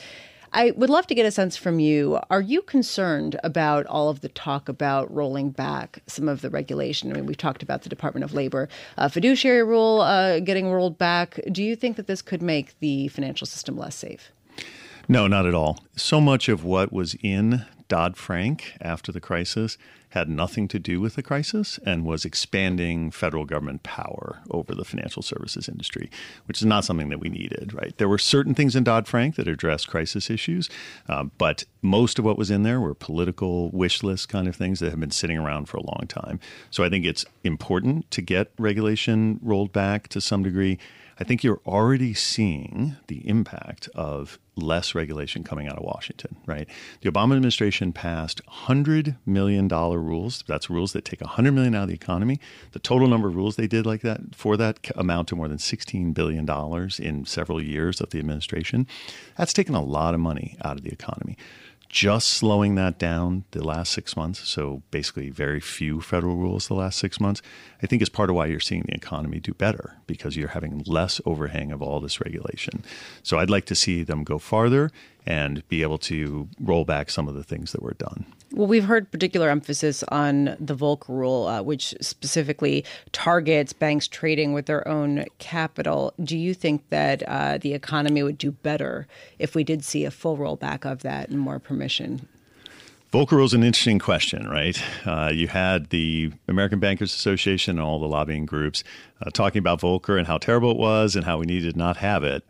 I 0.52 0.72
would 0.72 0.90
love 0.90 1.06
to 1.08 1.14
get 1.14 1.26
a 1.26 1.30
sense 1.30 1.56
from 1.56 1.78
you. 1.78 2.20
Are 2.30 2.40
you 2.40 2.62
concerned 2.62 3.38
about 3.42 3.86
all 3.86 4.08
of 4.08 4.20
the 4.20 4.28
talk 4.28 4.68
about 4.68 5.12
rolling 5.12 5.50
back 5.50 6.02
some 6.06 6.28
of 6.28 6.40
the 6.40 6.50
regulation? 6.50 7.10
I 7.10 7.14
mean, 7.14 7.26
we've 7.26 7.36
talked 7.36 7.62
about 7.62 7.82
the 7.82 7.88
Department 7.88 8.24
of 8.24 8.32
Labor 8.32 8.68
uh, 8.96 9.08
fiduciary 9.08 9.62
rule 9.62 10.00
uh, 10.00 10.40
getting 10.40 10.70
rolled 10.70 10.98
back. 10.98 11.40
Do 11.50 11.62
you 11.62 11.76
think 11.76 11.96
that 11.96 12.06
this 12.06 12.22
could 12.22 12.42
make 12.42 12.78
the 12.80 13.08
financial 13.08 13.46
system 13.46 13.76
less 13.76 13.96
safe? 13.96 14.30
No, 15.08 15.26
not 15.26 15.46
at 15.46 15.54
all. 15.54 15.84
So 15.94 16.20
much 16.20 16.48
of 16.48 16.64
what 16.64 16.92
was 16.92 17.16
in 17.22 17.64
Dodd 17.88 18.16
Frank 18.16 18.72
after 18.80 19.12
the 19.12 19.20
crisis 19.20 19.78
had 20.16 20.30
nothing 20.30 20.66
to 20.68 20.78
do 20.78 20.98
with 20.98 21.14
the 21.14 21.22
crisis 21.22 21.78
and 21.84 22.06
was 22.06 22.24
expanding 22.24 23.10
federal 23.10 23.44
government 23.44 23.82
power 23.82 24.40
over 24.50 24.74
the 24.74 24.84
financial 24.84 25.20
services 25.20 25.68
industry, 25.68 26.10
which 26.46 26.58
is 26.58 26.64
not 26.64 26.86
something 26.86 27.10
that 27.10 27.20
we 27.20 27.28
needed, 27.28 27.74
right? 27.74 27.94
There 27.98 28.08
were 28.08 28.16
certain 28.16 28.54
things 28.54 28.74
in 28.74 28.82
Dodd 28.82 29.06
Frank 29.06 29.36
that 29.36 29.46
addressed 29.46 29.88
crisis 29.88 30.30
issues, 30.30 30.70
uh, 31.06 31.24
but 31.36 31.64
most 31.82 32.18
of 32.18 32.24
what 32.24 32.38
was 32.38 32.50
in 32.50 32.62
there 32.62 32.80
were 32.80 32.94
political 32.94 33.70
wish 33.72 34.02
list 34.02 34.30
kind 34.30 34.48
of 34.48 34.56
things 34.56 34.80
that 34.80 34.88
have 34.88 35.00
been 35.00 35.10
sitting 35.10 35.36
around 35.36 35.66
for 35.66 35.76
a 35.76 35.82
long 35.82 36.06
time. 36.08 36.40
So 36.70 36.82
I 36.82 36.88
think 36.88 37.04
it's 37.04 37.26
important 37.44 38.10
to 38.12 38.22
get 38.22 38.52
regulation 38.58 39.38
rolled 39.42 39.72
back 39.72 40.08
to 40.08 40.22
some 40.22 40.42
degree. 40.42 40.78
I 41.20 41.24
think 41.24 41.44
you're 41.44 41.60
already 41.66 42.14
seeing 42.14 42.96
the 43.08 43.28
impact 43.28 43.90
of 43.94 44.38
less 44.56 44.94
regulation 44.94 45.44
coming 45.44 45.68
out 45.68 45.76
of 45.76 45.84
Washington, 45.84 46.36
right? 46.46 46.68
The 47.02 47.10
Obama 47.10 47.36
administration 47.36 47.92
passed 47.92 48.40
$100 48.46 49.16
million 49.26 49.68
rules. 49.68 50.42
That's 50.46 50.70
rules 50.70 50.92
that 50.94 51.04
take 51.04 51.20
100 51.20 51.52
million 51.52 51.74
out 51.74 51.84
of 51.84 51.88
the 51.88 51.94
economy. 51.94 52.40
The 52.72 52.78
total 52.78 53.06
number 53.06 53.28
of 53.28 53.36
rules 53.36 53.56
they 53.56 53.66
did 53.66 53.86
like 53.86 54.00
that 54.00 54.34
for 54.34 54.56
that 54.56 54.90
amount 54.96 55.28
to 55.28 55.36
more 55.36 55.48
than 55.48 55.58
$16 55.58 56.14
billion 56.14 56.48
in 56.98 57.24
several 57.26 57.62
years 57.62 58.00
of 58.00 58.10
the 58.10 58.18
administration. 58.18 58.86
That's 59.36 59.52
taken 59.52 59.74
a 59.74 59.82
lot 59.82 60.14
of 60.14 60.20
money 60.20 60.56
out 60.64 60.78
of 60.78 60.84
the 60.84 60.90
economy 60.90 61.36
just 61.88 62.28
slowing 62.28 62.74
that 62.74 62.98
down 62.98 63.44
the 63.52 63.64
last 63.64 63.92
six 63.92 64.16
months, 64.16 64.46
so 64.48 64.82
basically 64.90 65.30
very 65.30 65.60
few 65.60 66.00
federal 66.00 66.36
rules 66.36 66.68
the 66.68 66.74
last 66.74 66.98
six 66.98 67.20
months, 67.20 67.42
I 67.82 67.86
think 67.86 68.02
is 68.02 68.08
part 68.08 68.30
of 68.30 68.36
why 68.36 68.46
you're 68.46 68.60
seeing 68.60 68.82
the 68.82 68.94
economy 68.94 69.40
do 69.40 69.54
better 69.54 69.96
because 70.06 70.36
you're 70.36 70.48
having 70.48 70.82
less 70.86 71.20
overhang 71.24 71.72
of 71.72 71.82
all 71.82 72.00
this 72.00 72.20
regulation. 72.20 72.84
So 73.22 73.38
I'd 73.38 73.50
like 73.50 73.66
to 73.66 73.74
see 73.74 74.02
them 74.02 74.24
go 74.24 74.38
farther 74.38 74.90
and 75.26 75.66
be 75.68 75.82
able 75.82 75.98
to 75.98 76.48
roll 76.60 76.84
back 76.84 77.10
some 77.10 77.28
of 77.28 77.34
the 77.34 77.42
things 77.42 77.72
that 77.72 77.82
were 77.82 77.94
done. 77.94 78.24
Well, 78.52 78.68
we've 78.68 78.84
heard 78.84 79.10
particular 79.10 79.50
emphasis 79.50 80.02
on 80.04 80.56
the 80.60 80.76
Volcker 80.76 81.08
rule, 81.08 81.46
uh, 81.46 81.62
which 81.62 81.94
specifically 82.00 82.84
targets 83.12 83.72
banks 83.72 84.06
trading 84.06 84.52
with 84.52 84.66
their 84.66 84.86
own 84.86 85.24
capital. 85.38 86.14
Do 86.22 86.38
you 86.38 86.54
think 86.54 86.88
that 86.90 87.22
uh, 87.26 87.58
the 87.58 87.74
economy 87.74 88.22
would 88.22 88.38
do 88.38 88.52
better 88.52 89.08
if 89.38 89.54
we 89.54 89.64
did 89.64 89.84
see 89.84 90.04
a 90.04 90.10
full 90.10 90.38
rollback 90.38 90.90
of 90.90 91.02
that 91.02 91.28
and 91.28 91.40
more 91.40 91.58
permission? 91.58 92.28
Volcker 93.12 93.32
rule 93.32 93.46
is 93.46 93.54
an 93.54 93.62
interesting 93.62 93.98
question, 93.98 94.48
right? 94.48 94.80
Uh, 95.06 95.30
you 95.32 95.48
had 95.48 95.90
the 95.90 96.32
American 96.48 96.80
Bankers 96.80 97.14
Association 97.14 97.78
and 97.78 97.80
all 97.80 97.98
the 97.98 98.06
lobbying 98.06 98.46
groups 98.46 98.84
uh, 99.22 99.30
talking 99.30 99.58
about 99.58 99.80
Volcker 99.80 100.18
and 100.18 100.26
how 100.26 100.38
terrible 100.38 100.70
it 100.70 100.76
was 100.76 101.16
and 101.16 101.24
how 101.24 101.38
we 101.38 101.46
needed 101.46 101.72
to 101.72 101.78
not 101.78 101.96
have 101.98 102.24
it. 102.24 102.44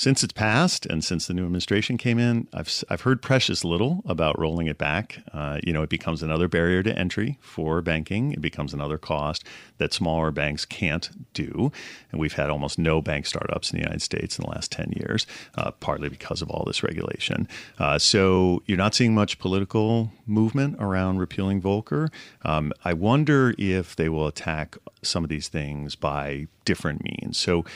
Since 0.00 0.24
it's 0.24 0.32
passed 0.32 0.86
and 0.86 1.04
since 1.04 1.26
the 1.26 1.34
new 1.34 1.44
administration 1.44 1.98
came 1.98 2.18
in, 2.18 2.48
I've, 2.54 2.84
I've 2.88 3.02
heard 3.02 3.20
precious 3.20 3.66
little 3.66 4.02
about 4.06 4.38
rolling 4.38 4.66
it 4.66 4.78
back. 4.78 5.22
Uh, 5.30 5.58
you 5.62 5.74
know, 5.74 5.82
it 5.82 5.90
becomes 5.90 6.22
another 6.22 6.48
barrier 6.48 6.82
to 6.82 6.98
entry 6.98 7.36
for 7.42 7.82
banking. 7.82 8.32
It 8.32 8.40
becomes 8.40 8.72
another 8.72 8.96
cost 8.96 9.44
that 9.76 9.92
smaller 9.92 10.30
banks 10.30 10.64
can't 10.64 11.10
do. 11.34 11.70
And 12.10 12.18
we've 12.18 12.32
had 12.32 12.48
almost 12.48 12.78
no 12.78 13.02
bank 13.02 13.26
startups 13.26 13.72
in 13.72 13.76
the 13.76 13.82
United 13.82 14.00
States 14.00 14.38
in 14.38 14.44
the 14.44 14.50
last 14.50 14.72
10 14.72 14.94
years, 14.96 15.26
uh, 15.56 15.72
partly 15.72 16.08
because 16.08 16.40
of 16.40 16.48
all 16.48 16.64
this 16.64 16.82
regulation. 16.82 17.46
Uh, 17.78 17.98
so 17.98 18.62
you're 18.64 18.78
not 18.78 18.94
seeing 18.94 19.14
much 19.14 19.38
political 19.38 20.10
movement 20.26 20.76
around 20.80 21.18
repealing 21.18 21.60
Volcker. 21.60 22.08
Um, 22.40 22.72
I 22.86 22.94
wonder 22.94 23.54
if 23.58 23.96
they 23.96 24.08
will 24.08 24.26
attack 24.26 24.78
some 25.02 25.24
of 25.24 25.28
these 25.28 25.48
things 25.48 25.94
by 25.94 26.46
different 26.64 27.04
means. 27.04 27.36
So 27.36 27.66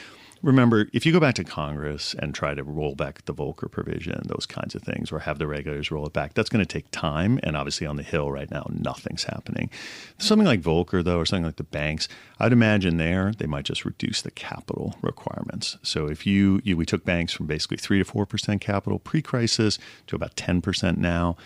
remember, 0.45 0.89
if 0.93 1.07
you 1.07 1.13
go 1.13 1.19
back 1.19 1.35
to 1.37 1.45
Congress 1.45 2.15
and 2.19 2.35
try 2.35 2.55
to 2.55 2.63
roll 2.63 2.95
back 2.95 3.25
the 3.25 3.35
Volcker 3.35 3.71
provision, 3.71 4.21
those 4.27 4.47
kinds 4.47 4.75
of 4.75 4.83
things, 4.83 5.11
or 5.11 5.21
have 5.21 5.39
the 5.39 5.47
regulators 5.47 5.91
roll 5.91 6.07
it 6.07 6.13
back, 6.13 6.35
that's 6.35 6.49
going 6.51 6.65
to 6.65 6.73
take 6.73 6.91
time. 6.91 7.41
And 7.43 7.57
obviously, 7.57 7.87
on 7.87 7.97
the 7.97 8.03
Hill 8.03 8.31
right 8.31 8.51
now, 8.51 8.67
nothing's 8.71 9.25
happening. 9.25 9.71
Something 10.19 10.47
like 10.47 10.61
Volcker, 10.61 11.03
though, 11.03 11.19
or 11.19 11.27
something 11.27 11.45
like 11.45 11.57
the 11.57 11.65
banks, 11.65 12.09
I'd 12.39 12.53
imagine 12.53 12.99
there 12.99 13.33
they 13.33 13.47
might 13.47 13.65
just 13.65 13.85
reduce 13.85 14.23
the 14.23 14.31
capital 14.31 14.97
requirements. 15.03 15.79
So 15.83 16.07
if 16.07 16.27
you, 16.27 16.61
you 16.63 16.77
we 16.77 16.87
took 16.87 17.05
banks 17.05 17.33
from 17.33 17.47
basically 17.47 17.79
three 17.79 17.99
to 17.99 18.05
four 18.05 18.27
percent 18.27 18.61
capital 18.61 18.99
pre-crisis 18.99 19.79
to 20.07 20.17
about 20.17 20.37
ten 20.37 20.61
percent 20.61 20.99
now 20.99 21.37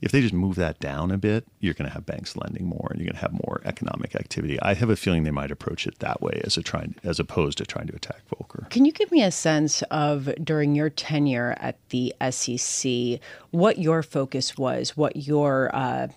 if 0.00 0.12
they 0.12 0.20
just 0.20 0.34
move 0.34 0.56
that 0.56 0.78
down 0.78 1.10
a 1.10 1.18
bit, 1.18 1.46
you're 1.60 1.74
going 1.74 1.88
to 1.88 1.94
have 1.94 2.04
banks 2.04 2.36
lending 2.36 2.66
more 2.66 2.88
and 2.90 3.00
you're 3.00 3.06
going 3.06 3.16
to 3.16 3.22
have 3.22 3.32
more 3.32 3.60
economic 3.64 4.14
activity. 4.14 4.60
I 4.60 4.74
have 4.74 4.90
a 4.90 4.96
feeling 4.96 5.24
they 5.24 5.30
might 5.30 5.50
approach 5.50 5.86
it 5.86 5.98
that 6.00 6.20
way 6.20 6.40
as 6.44 6.56
a 6.56 6.62
trying 6.62 6.96
as 7.02 7.18
opposed 7.18 7.58
to 7.58 7.66
trying 7.66 7.86
to 7.88 7.94
attack 7.94 8.22
Volcker. 8.28 8.68
Can 8.70 8.84
you 8.84 8.92
give 8.92 9.10
me 9.10 9.22
a 9.22 9.30
sense 9.30 9.82
of 9.90 10.32
during 10.42 10.74
your 10.74 10.90
tenure 10.90 11.56
at 11.58 11.76
the 11.90 12.14
SEC 12.30 13.20
what 13.50 13.78
your 13.78 14.02
focus 14.02 14.58
was, 14.58 14.96
what 14.96 15.16
your 15.16 15.74
uh, 15.74 16.08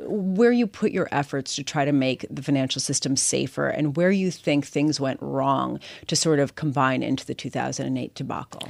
where 0.00 0.52
you 0.52 0.66
put 0.66 0.90
your 0.90 1.08
efforts 1.12 1.54
to 1.56 1.62
try 1.62 1.84
to 1.84 1.92
make 1.92 2.24
the 2.30 2.42
financial 2.42 2.80
system 2.80 3.16
safer 3.16 3.68
and 3.68 3.96
where 3.96 4.10
you 4.10 4.30
think 4.30 4.66
things 4.66 4.98
went 4.98 5.20
wrong 5.20 5.78
to 6.06 6.16
sort 6.16 6.38
of 6.38 6.54
combine 6.54 7.02
into 7.02 7.26
the 7.26 7.34
2008 7.34 8.14
debacle. 8.14 8.68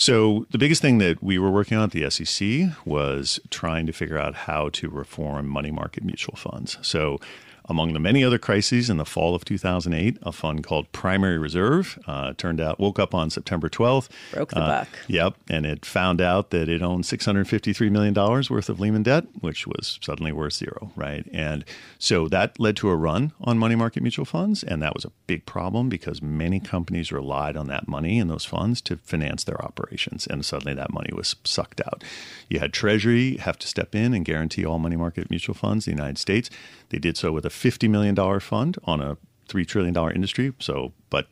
So, 0.00 0.46
the 0.50 0.56
biggest 0.56 0.80
thing 0.80 0.96
that 0.96 1.22
we 1.22 1.38
were 1.38 1.50
working 1.50 1.76
on 1.76 1.84
at 1.84 1.90
the 1.90 2.08
SEC 2.08 2.74
was 2.86 3.38
trying 3.50 3.84
to 3.84 3.92
figure 3.92 4.16
out 4.16 4.34
how 4.34 4.70
to 4.70 4.88
reform 4.88 5.46
money 5.46 5.70
market 5.70 6.04
mutual 6.04 6.36
funds. 6.36 6.78
So, 6.80 7.20
among 7.66 7.92
the 7.92 8.00
many 8.00 8.24
other 8.24 8.38
crises 8.38 8.90
in 8.90 8.96
the 8.96 9.04
fall 9.04 9.34
of 9.34 9.44
2008, 9.44 10.18
a 10.22 10.32
fund 10.32 10.64
called 10.64 10.90
Primary 10.92 11.38
Reserve 11.38 11.98
uh, 12.06 12.32
turned 12.36 12.60
out, 12.60 12.80
woke 12.80 12.98
up 12.98 13.14
on 13.14 13.30
September 13.30 13.68
12th. 13.68 14.08
Broke 14.32 14.50
the 14.50 14.60
uh, 14.60 14.66
buck. 14.66 14.88
Yep. 15.08 15.34
And 15.48 15.66
it 15.66 15.84
found 15.84 16.20
out 16.20 16.50
that 16.50 16.68
it 16.68 16.82
owned 16.82 17.04
$653 17.04 17.90
million 17.90 18.14
worth 18.14 18.68
of 18.68 18.80
Lehman 18.80 19.02
debt, 19.02 19.24
which 19.40 19.66
was 19.66 19.98
suddenly 20.02 20.32
worth 20.32 20.54
zero, 20.54 20.92
right? 20.96 21.28
And 21.32 21.64
so 21.98 22.28
that 22.28 22.58
led 22.58 22.76
to 22.78 22.90
a 22.90 22.96
run 22.96 23.32
on 23.40 23.58
money 23.58 23.74
market 23.74 24.02
mutual 24.02 24.24
funds. 24.24 24.62
And 24.62 24.82
that 24.82 24.94
was 24.94 25.04
a 25.04 25.12
big 25.26 25.46
problem 25.46 25.88
because 25.88 26.22
many 26.22 26.60
companies 26.60 27.12
relied 27.12 27.56
on 27.56 27.66
that 27.68 27.88
money 27.88 28.18
in 28.18 28.28
those 28.28 28.44
funds 28.44 28.80
to 28.82 28.96
finance 28.96 29.44
their 29.44 29.62
operations. 29.62 30.26
And 30.26 30.44
suddenly 30.44 30.74
that 30.74 30.92
money 30.92 31.10
was 31.12 31.36
sucked 31.44 31.80
out. 31.80 32.02
You 32.48 32.60
had 32.60 32.72
Treasury 32.72 33.36
have 33.36 33.58
to 33.58 33.68
step 33.68 33.94
in 33.94 34.14
and 34.14 34.24
guarantee 34.24 34.64
all 34.64 34.78
money 34.78 34.96
market 34.96 35.30
mutual 35.30 35.54
funds 35.54 35.86
in 35.86 35.94
the 35.94 36.02
United 36.02 36.18
States. 36.18 36.50
They 36.90 36.98
did 36.98 37.16
so 37.16 37.32
with 37.32 37.46
a 37.46 37.50
$50 37.50 37.88
million 37.88 38.40
fund 38.40 38.78
on 38.84 39.00
a 39.00 39.16
$3 39.48 39.66
trillion 39.66 39.96
industry. 40.14 40.52
So, 40.58 40.92
but 41.08 41.26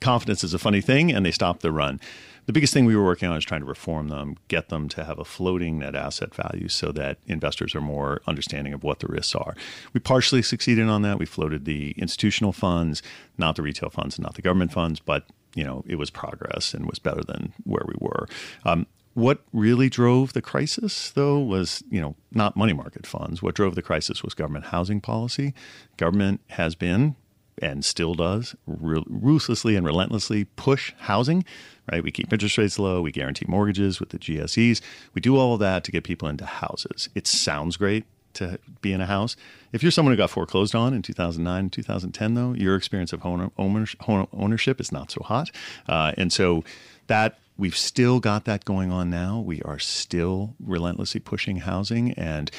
confidence 0.00 0.44
is 0.44 0.54
a 0.54 0.58
funny 0.58 0.80
thing, 0.80 1.12
and 1.12 1.26
they 1.26 1.30
stopped 1.30 1.62
the 1.62 1.72
run. 1.72 2.00
The 2.46 2.52
biggest 2.52 2.72
thing 2.72 2.84
we 2.84 2.96
were 2.96 3.04
working 3.04 3.28
on 3.28 3.36
is 3.36 3.44
trying 3.44 3.60
to 3.60 3.66
reform 3.66 4.08
them, 4.08 4.36
get 4.48 4.70
them 4.70 4.88
to 4.90 5.04
have 5.04 5.18
a 5.18 5.24
floating 5.24 5.78
net 5.78 5.94
asset 5.94 6.34
value 6.34 6.68
so 6.68 6.90
that 6.92 7.18
investors 7.26 7.74
are 7.74 7.80
more 7.80 8.22
understanding 8.26 8.72
of 8.72 8.82
what 8.82 8.98
the 9.00 9.06
risks 9.06 9.34
are. 9.34 9.54
We 9.92 10.00
partially 10.00 10.42
succeeded 10.42 10.88
on 10.88 11.02
that. 11.02 11.18
We 11.18 11.26
floated 11.26 11.64
the 11.64 11.92
institutional 11.92 12.52
funds, 12.52 13.02
not 13.38 13.56
the 13.56 13.62
retail 13.62 13.90
funds, 13.90 14.16
and 14.16 14.24
not 14.24 14.34
the 14.34 14.42
government 14.42 14.72
funds, 14.72 15.00
but 15.00 15.24
you 15.54 15.64
know, 15.64 15.84
it 15.86 15.96
was 15.96 16.10
progress 16.10 16.74
and 16.74 16.86
was 16.86 16.98
better 16.98 17.22
than 17.22 17.52
where 17.64 17.84
we 17.86 17.94
were. 17.98 18.26
Um, 18.64 18.86
what 19.20 19.42
really 19.52 19.88
drove 19.88 20.32
the 20.32 20.42
crisis, 20.42 21.10
though, 21.10 21.38
was 21.38 21.84
you 21.90 22.00
know 22.00 22.16
not 22.32 22.56
money 22.56 22.72
market 22.72 23.06
funds. 23.06 23.42
What 23.42 23.54
drove 23.54 23.74
the 23.74 23.82
crisis 23.82 24.22
was 24.22 24.34
government 24.34 24.66
housing 24.66 25.00
policy. 25.00 25.54
Government 25.96 26.40
has 26.48 26.74
been 26.74 27.16
and 27.62 27.84
still 27.84 28.14
does 28.14 28.56
ruthlessly 28.66 29.76
and 29.76 29.84
relentlessly 29.84 30.44
push 30.56 30.94
housing. 30.98 31.44
Right, 31.90 32.02
we 32.02 32.10
keep 32.10 32.32
interest 32.32 32.56
rates 32.56 32.78
low. 32.78 33.02
We 33.02 33.12
guarantee 33.12 33.46
mortgages 33.48 34.00
with 34.00 34.10
the 34.10 34.18
GSEs. 34.18 34.80
We 35.12 35.20
do 35.20 35.36
all 35.36 35.54
of 35.54 35.60
that 35.60 35.84
to 35.84 35.92
get 35.92 36.04
people 36.04 36.28
into 36.28 36.46
houses. 36.46 37.08
It 37.14 37.26
sounds 37.26 37.76
great 37.76 38.06
to 38.34 38.58
be 38.80 38.92
in 38.92 39.00
a 39.00 39.06
house. 39.06 39.36
If 39.72 39.82
you're 39.82 39.90
someone 39.90 40.12
who 40.12 40.16
got 40.16 40.30
foreclosed 40.30 40.74
on 40.74 40.94
in 40.94 41.02
2009, 41.02 41.68
2010, 41.70 42.34
though, 42.34 42.54
your 42.54 42.76
experience 42.76 43.12
of 43.12 43.20
home 43.20 43.50
ownership 43.58 44.80
is 44.80 44.92
not 44.92 45.10
so 45.10 45.22
hot, 45.22 45.50
uh, 45.88 46.12
and 46.16 46.32
so 46.32 46.64
that 47.08 47.38
We've 47.60 47.76
still 47.76 48.20
got 48.20 48.46
that 48.46 48.64
going 48.64 48.90
on 48.90 49.10
now. 49.10 49.38
We 49.38 49.60
are 49.60 49.78
still 49.78 50.54
relentlessly 50.58 51.20
pushing 51.20 51.58
housing. 51.58 52.12
And 52.12 52.50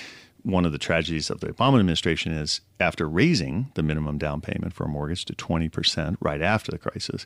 one 0.44 0.64
of 0.64 0.74
the 0.74 0.78
tragedies 0.78 1.32
of 1.32 1.40
the 1.40 1.48
Obama 1.48 1.80
administration 1.80 2.32
is 2.34 2.62
after 2.80 3.10
raising 3.10 3.72
the 3.74 3.82
minimum 3.82 4.20
down 4.20 4.42
payment 4.42 4.74
for 4.74 4.84
a 4.84 4.88
mortgage 4.88 5.26
to 5.26 5.34
20% 5.34 6.18
right 6.20 6.44
after 6.44 6.72
the 6.72 6.78
crisis, 6.78 7.26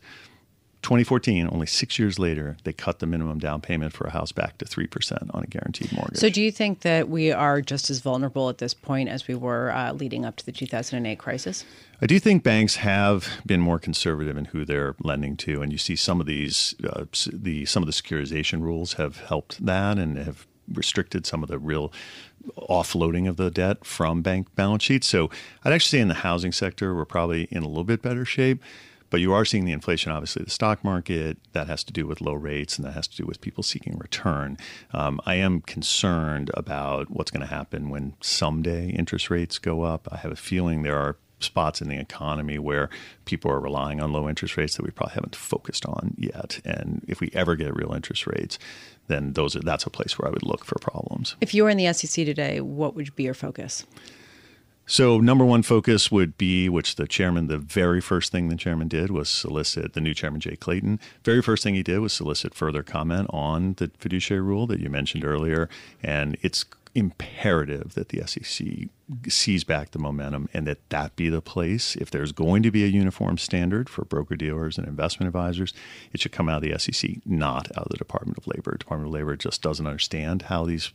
2014, 0.85 1.49
only 1.51 1.65
six 1.65 1.97
years 1.97 2.19
later, 2.19 2.57
they 2.63 2.71
cut 2.71 2.99
the 2.99 3.07
minimum 3.07 3.39
down 3.39 3.59
payment 3.59 3.91
for 3.91 4.05
a 4.05 4.11
house 4.11 4.31
back 4.31 4.55
to 4.59 4.65
3% 4.65 5.33
on 5.33 5.41
a 5.41 5.47
guaranteed 5.47 5.91
mortgage. 5.91 6.19
So, 6.19 6.29
do 6.29 6.43
you 6.43 6.51
think 6.51 6.81
that 6.81 7.09
we 7.09 7.31
are 7.31 7.59
just 7.59 7.89
as 7.89 8.01
vulnerable 8.01 8.49
at 8.49 8.59
this 8.59 8.75
point 8.75 9.09
as 9.09 9.27
we 9.27 9.33
were 9.33 9.71
uh, 9.71 9.93
leading 9.93 10.25
up 10.25 10.35
to 10.35 10.45
the 10.45 10.51
2008 10.51 11.17
crisis? 11.17 11.65
I 12.03 12.05
do 12.05 12.19
think 12.19 12.43
banks 12.43 12.75
have 12.75 13.27
been 13.47 13.61
more 13.61 13.79
conservative 13.79 14.37
in 14.37 14.45
who 14.45 14.63
they're 14.63 14.95
lending 15.01 15.37
to, 15.37 15.63
and 15.63 15.71
you 15.71 15.79
see 15.79 15.95
some 15.95 16.21
of 16.21 16.27
these, 16.27 16.75
uh, 16.87 17.05
the 17.33 17.65
some 17.65 17.81
of 17.81 17.87
the 17.87 17.93
securitization 17.93 18.61
rules 18.61 18.93
have 18.93 19.17
helped 19.21 19.65
that 19.65 19.97
and 19.97 20.19
have 20.19 20.45
restricted 20.71 21.25
some 21.25 21.41
of 21.41 21.49
the 21.49 21.57
real 21.57 21.91
offloading 22.69 23.27
of 23.27 23.37
the 23.37 23.49
debt 23.49 23.83
from 23.83 24.21
bank 24.21 24.53
balance 24.53 24.83
sheets. 24.83 25.07
So, 25.07 25.31
I'd 25.63 25.73
actually 25.73 25.97
say 25.97 26.01
in 26.01 26.09
the 26.09 26.13
housing 26.13 26.51
sector, 26.51 26.93
we're 26.93 27.05
probably 27.05 27.47
in 27.49 27.63
a 27.63 27.67
little 27.67 27.83
bit 27.83 28.03
better 28.03 28.23
shape. 28.23 28.61
But 29.09 29.21
you 29.21 29.33
are 29.33 29.45
seeing 29.45 29.65
the 29.65 29.71
inflation, 29.71 30.11
obviously, 30.11 30.43
the 30.43 30.51
stock 30.51 30.83
market. 30.83 31.37
That 31.53 31.67
has 31.67 31.83
to 31.85 31.93
do 31.93 32.05
with 32.07 32.21
low 32.21 32.33
rates 32.33 32.77
and 32.77 32.85
that 32.85 32.93
has 32.93 33.07
to 33.07 33.17
do 33.17 33.25
with 33.25 33.41
people 33.41 33.63
seeking 33.63 33.97
return. 33.97 34.57
Um, 34.91 35.19
I 35.25 35.35
am 35.35 35.61
concerned 35.61 36.51
about 36.53 37.09
what's 37.09 37.31
going 37.31 37.41
to 37.41 37.53
happen 37.53 37.89
when 37.89 38.15
someday 38.21 38.89
interest 38.89 39.29
rates 39.29 39.57
go 39.57 39.83
up. 39.83 40.07
I 40.11 40.17
have 40.17 40.31
a 40.31 40.35
feeling 40.35 40.83
there 40.83 40.97
are 40.97 41.17
spots 41.39 41.81
in 41.81 41.89
the 41.89 41.97
economy 41.97 42.57
where 42.57 42.89
people 43.25 43.51
are 43.51 43.59
relying 43.59 44.01
on 44.01 44.11
low 44.11 44.27
interest 44.29 44.57
rates 44.57 44.75
that 44.77 44.83
we 44.83 44.91
probably 44.91 45.13
haven't 45.13 45.35
focused 45.35 45.85
on 45.85 46.15
yet. 46.17 46.59
And 46.65 47.03
if 47.07 47.19
we 47.19 47.29
ever 47.33 47.55
get 47.55 47.75
real 47.75 47.93
interest 47.93 48.25
rates, 48.27 48.57
then 49.07 49.33
those 49.33 49.55
are, 49.55 49.61
that's 49.61 49.85
a 49.85 49.89
place 49.89 50.17
where 50.17 50.27
I 50.27 50.31
would 50.31 50.43
look 50.43 50.65
for 50.65 50.79
problems. 50.79 51.35
If 51.41 51.53
you 51.53 51.63
were 51.63 51.69
in 51.69 51.77
the 51.77 51.91
SEC 51.93 52.25
today, 52.25 52.61
what 52.61 52.95
would 52.95 53.15
be 53.15 53.23
your 53.23 53.33
focus? 53.33 53.85
So, 54.87 55.19
number 55.19 55.43
one 55.43 55.63
focus 55.63 56.11
would 56.11 56.37
be, 56.37 56.69
which 56.69 56.95
the 56.95 57.07
chairman, 57.07 57.47
the 57.47 57.57
very 57.57 58.01
first 58.01 58.31
thing 58.31 58.49
the 58.49 58.55
chairman 58.55 58.87
did 58.87 59.09
was 59.09 59.29
solicit, 59.29 59.93
the 59.93 60.01
new 60.01 60.13
chairman, 60.13 60.39
Jay 60.39 60.55
Clayton, 60.55 60.99
very 61.23 61.41
first 61.41 61.63
thing 61.63 61.73
he 61.73 61.81
did 61.81 61.99
was 61.99 62.13
solicit 62.13 62.53
further 62.53 62.83
comment 62.83 63.27
on 63.31 63.73
the 63.77 63.89
fiduciary 63.97 64.43
rule 64.43 64.67
that 64.67 64.79
you 64.79 64.89
mentioned 64.89 65.25
earlier. 65.25 65.69
And 66.03 66.37
it's 66.43 66.65
imperative 66.95 67.93
that 67.93 68.09
the 68.09 68.25
SEC 68.25 68.65
seize 69.27 69.63
back 69.65 69.91
the 69.91 69.99
momentum 69.99 70.49
and 70.53 70.65
that 70.65 70.89
that 70.89 71.15
be 71.15 71.29
the 71.29 71.41
place. 71.41 71.95
If 71.97 72.09
there's 72.09 72.31
going 72.31 72.63
to 72.63 72.71
be 72.71 72.85
a 72.85 72.87
uniform 72.87 73.37
standard 73.37 73.89
for 73.89 74.05
broker 74.05 74.35
dealers 74.35 74.77
and 74.77 74.87
investment 74.87 75.27
advisors, 75.27 75.73
it 76.13 76.21
should 76.21 76.31
come 76.31 76.47
out 76.47 76.63
of 76.63 76.69
the 76.69 76.79
SEC, 76.79 77.17
not 77.25 77.69
out 77.77 77.85
of 77.85 77.91
the 77.91 77.97
Department 77.97 78.37
of 78.37 78.47
Labor. 78.47 78.77
Department 78.77 79.09
of 79.09 79.13
Labor 79.13 79.35
just 79.35 79.61
doesn't 79.61 79.85
understand 79.85 80.43
how 80.43 80.63
these 80.63 80.91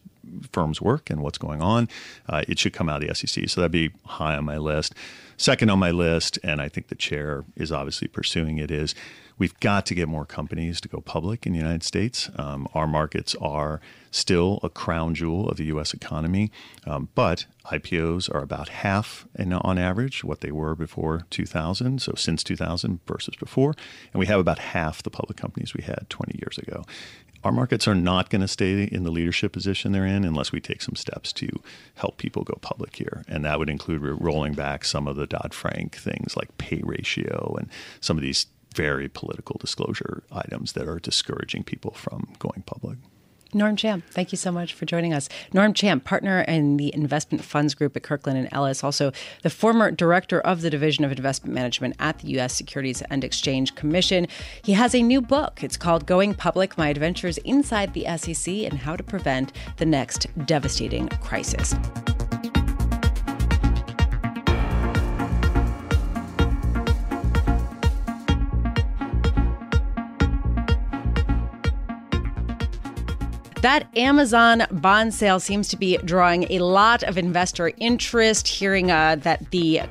firms 0.53 0.81
work 0.81 1.11
and 1.11 1.21
what's 1.21 1.39
going 1.39 1.63
on. 1.63 1.89
Uh, 2.29 2.43
it 2.49 2.59
should 2.59 2.73
come 2.73 2.89
out 2.89 3.03
of 3.03 3.09
the 3.09 3.15
SEC. 3.15 3.49
So 3.49 3.61
that'd 3.61 3.73
be 3.73 3.91
high 4.05 4.37
on 4.37 4.45
my 4.45 4.59
list. 4.59 4.95
Second 5.37 5.71
on 5.71 5.79
my 5.79 5.91
list, 5.91 6.39
and 6.43 6.61
I 6.61 6.69
think 6.69 6.89
the 6.89 6.95
chair 6.95 7.45
is 7.57 7.73
obviously 7.73 8.09
pursuing 8.09 8.59
it, 8.59 8.71
is 8.71 8.95
we've 9.39 9.59
got 9.61 9.87
to 9.87 9.95
get 9.95 10.07
more 10.07 10.27
companies 10.27 10.83
to 10.83 10.89
go 10.89 11.01
public 11.01 11.47
in 11.47 11.53
the 11.53 11.59
United 11.59 11.83
States. 11.83 12.29
Um, 12.37 12.69
our 12.75 12.87
markets 12.87 13.35
are 13.41 13.81
still 14.11 14.61
a 14.63 14.69
crown 14.69 15.15
jewel 15.15 15.49
of 15.49 15.57
the 15.57 15.65
U.S. 15.67 15.95
economy, 15.95 16.53
um, 16.87 17.09
but 17.15 17.47
IPOs 17.73 18.33
are 18.35 18.43
about 18.43 18.69
half, 18.69 19.27
in, 19.35 19.55
on 19.55 19.79
average, 19.79 20.23
what 20.23 20.43
they 20.43 20.53
were 20.53 20.75
before 20.75 21.25
2000. 21.31 22.03
So 22.03 22.13
since 22.17 22.45
2000 22.45 23.01
versus 23.07 23.35
before, 23.37 23.75
and 24.13 24.21
we 24.21 24.27
have 24.27 24.41
about 24.41 24.59
half 24.59 25.03
the 25.03 25.11
public 25.11 25.39
companies 25.39 25.73
we 25.73 25.85
had 25.85 26.05
20 26.11 26.39
years 26.39 26.59
ago 26.59 26.85
our 27.43 27.53
markets 27.53 27.89
are 27.89 27.95
not 27.95 28.29
going 28.29 28.43
to 28.43 28.49
stay 28.49 28.85
in 28.85 29.03
the 29.03 29.11
leadership 29.11 29.53
position 29.53 29.93
they're 29.93 30.05
in 30.05 30.25
unless 30.25 30.53
we 30.53 30.61
take 30.61 30.83
some 30.83 30.97
steps 30.97 31.33
to 31.33 31.49
help 31.95 32.19
people 32.19 32.45
go 32.45 32.59
public 32.61 32.97
here. 32.97 33.25
And 33.29 33.45
that 33.45 33.59
would 33.59 33.71
include 33.71 34.03
rolling 34.03 34.55
back 34.55 34.85
some 34.85 35.09
of 35.09 35.17
the 35.17 35.27
Dodd 35.27 35.55
Frank 35.55 35.97
things 35.97 36.37
like 36.37 36.57
pay 36.59 36.81
ratio 36.85 37.57
and 37.59 37.69
some 38.01 38.19
of 38.19 38.23
these 38.23 38.47
very 38.75 39.09
political 39.09 39.57
disclosure 39.59 40.23
items 40.31 40.73
that 40.73 40.87
are 40.87 40.99
discouraging 40.99 41.65
people 41.65 41.93
from 41.93 42.35
going 42.39 42.63
public. 42.67 42.99
Norm 43.53 43.75
Champ, 43.77 44.05
thank 44.11 44.33
you 44.33 44.39
so 44.39 44.53
much 44.53 44.75
for 44.75 44.87
joining 44.87 45.13
us. 45.13 45.29
Norm 45.53 45.75
Champ, 45.75 46.05
partner 46.05 46.43
in 46.43 46.77
the 46.77 46.95
investment 46.95 47.45
funds 47.45 47.75
group 47.75 47.97
at 47.97 48.03
Kirkland 48.03 48.39
and 48.39 48.49
Ellis, 48.53 48.85
also 48.85 49.13
the 49.43 49.51
former 49.51 49.91
director 49.91 50.41
of 50.41 50.63
the 50.63 50.71
Division 50.71 51.05
of 51.05 51.11
Investment 51.11 51.55
Management 51.55 51.97
at 51.99 52.19
the 52.19 52.29
U.S. 52.29 52.55
Securities 52.55 53.03
and 53.03 53.25
Exchange 53.25 53.75
Commission. 53.75 54.29
He 54.63 54.73
has 54.75 54.95
a 54.95 55.03
new 55.03 55.21
book. 55.21 55.65
It's 55.65 55.77
called 55.77 56.07
Going 56.07 56.35
Public 56.35 56.79
My 56.79 56.89
Adventures 56.89 57.39
Inside 57.39 57.93
the 57.93 58.07
SEC 58.17 58.55
and 58.55 58.75
How 58.75 58.97
to 58.97 59.03
Prevent 59.03 59.53
the 59.79 59.87
Next 59.87 60.27
Devastating 60.47 61.09
Crisis. 61.09 61.75
That 73.63 73.95
Amazon 73.95 74.63
bond 74.71 75.13
sale 75.13 75.39
seems 75.39 75.69
to 75.69 75.77
be 75.77 75.99
drawing 75.99 76.51
a 76.51 76.61
lot 76.61 77.03
of 77.03 77.19
investor 77.19 77.71
interest. 77.77 78.49
Hearing 78.49 78.91
uh, 78.91 79.17
that 79.17 79.51
the 79.51 79.83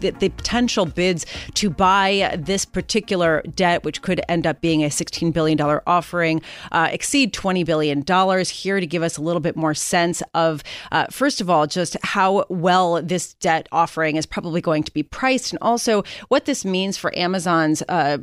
the, 0.00 0.10
potential 0.30 0.84
bids 0.84 1.24
to 1.54 1.70
buy 1.70 2.34
this 2.36 2.64
particular 2.64 3.42
debt, 3.54 3.84
which 3.84 4.02
could 4.02 4.20
end 4.28 4.48
up 4.48 4.60
being 4.60 4.82
a 4.82 4.88
$16 4.88 5.32
billion 5.32 5.60
offering, 5.86 6.42
uh, 6.72 6.88
exceed 6.90 7.32
$20 7.32 7.64
billion. 7.64 8.02
Here 8.44 8.80
to 8.80 8.86
give 8.86 9.04
us 9.04 9.16
a 9.16 9.22
little 9.22 9.38
bit 9.38 9.54
more 9.54 9.74
sense 9.74 10.20
of, 10.34 10.64
uh, 10.90 11.06
first 11.06 11.40
of 11.40 11.48
all, 11.48 11.68
just 11.68 11.96
how 12.02 12.44
well 12.48 13.00
this 13.00 13.34
debt 13.34 13.68
offering 13.70 14.16
is 14.16 14.26
probably 14.26 14.60
going 14.60 14.82
to 14.82 14.92
be 14.92 15.04
priced, 15.04 15.52
and 15.52 15.60
also 15.62 16.02
what 16.26 16.46
this 16.46 16.64
means 16.64 16.96
for 16.96 17.16
Amazon's 17.16 17.84
uh, 17.88 18.18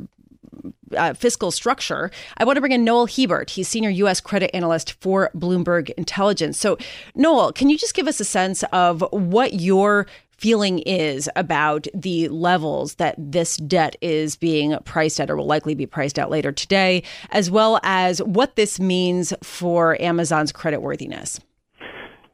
uh, 0.96 1.14
fiscal 1.14 1.50
structure. 1.50 2.10
I 2.36 2.44
want 2.44 2.56
to 2.56 2.60
bring 2.60 2.72
in 2.72 2.84
Noel 2.84 3.06
Hebert. 3.06 3.50
He's 3.50 3.68
senior 3.68 3.90
U.S. 3.90 4.20
credit 4.20 4.50
analyst 4.54 4.92
for 5.00 5.30
Bloomberg 5.34 5.90
Intelligence. 5.90 6.58
So, 6.58 6.78
Noel, 7.14 7.52
can 7.52 7.70
you 7.70 7.78
just 7.78 7.94
give 7.94 8.08
us 8.08 8.20
a 8.20 8.24
sense 8.24 8.62
of 8.72 9.04
what 9.10 9.54
your 9.54 10.06
feeling 10.40 10.78
is 10.80 11.28
about 11.36 11.86
the 11.92 12.26
levels 12.28 12.94
that 12.94 13.14
this 13.18 13.58
debt 13.58 13.94
is 14.00 14.36
being 14.36 14.76
priced 14.84 15.20
at 15.20 15.30
or 15.30 15.36
will 15.36 15.46
likely 15.46 15.74
be 15.74 15.84
priced 15.84 16.18
at 16.18 16.30
later 16.30 16.50
today, 16.50 17.02
as 17.30 17.50
well 17.50 17.78
as 17.82 18.22
what 18.22 18.56
this 18.56 18.80
means 18.80 19.34
for 19.42 20.00
Amazon's 20.00 20.50
creditworthiness? 20.50 21.40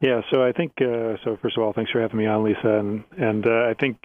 Yeah, 0.00 0.20
so 0.30 0.44
I 0.44 0.52
think 0.52 0.72
uh, 0.82 1.16
so. 1.24 1.38
First 1.40 1.56
of 1.56 1.62
all, 1.62 1.72
thanks 1.72 1.90
for 1.90 2.02
having 2.02 2.18
me 2.18 2.26
on, 2.26 2.44
Lisa. 2.44 2.68
And 2.68 3.02
and 3.16 3.46
uh, 3.46 3.70
I 3.70 3.74
think 3.80 3.96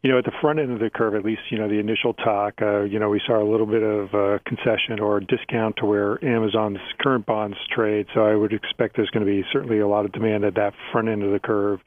you 0.00 0.12
know 0.12 0.18
at 0.18 0.24
the 0.24 0.32
front 0.40 0.60
end 0.60 0.70
of 0.70 0.78
the 0.78 0.90
curve, 0.90 1.16
at 1.16 1.24
least 1.24 1.42
you 1.50 1.58
know 1.58 1.68
the 1.68 1.80
initial 1.80 2.14
talk, 2.14 2.62
uh, 2.62 2.82
you 2.82 3.00
know 3.00 3.08
we 3.08 3.20
saw 3.26 3.42
a 3.42 3.48
little 3.48 3.66
bit 3.66 3.82
of 3.82 4.14
uh, 4.14 4.38
concession 4.46 5.00
or 5.00 5.18
discount 5.18 5.76
to 5.78 5.86
where 5.86 6.24
Amazon's 6.24 6.78
current 7.00 7.26
bonds 7.26 7.56
trade. 7.74 8.06
So 8.14 8.24
I 8.24 8.36
would 8.36 8.52
expect 8.52 8.94
there's 8.94 9.10
going 9.10 9.26
to 9.26 9.30
be 9.30 9.44
certainly 9.52 9.80
a 9.80 9.88
lot 9.88 10.04
of 10.04 10.12
demand 10.12 10.44
at 10.44 10.54
that 10.54 10.72
front 10.92 11.08
end 11.08 11.24
of 11.24 11.32
the 11.32 11.40
curve 11.40 11.80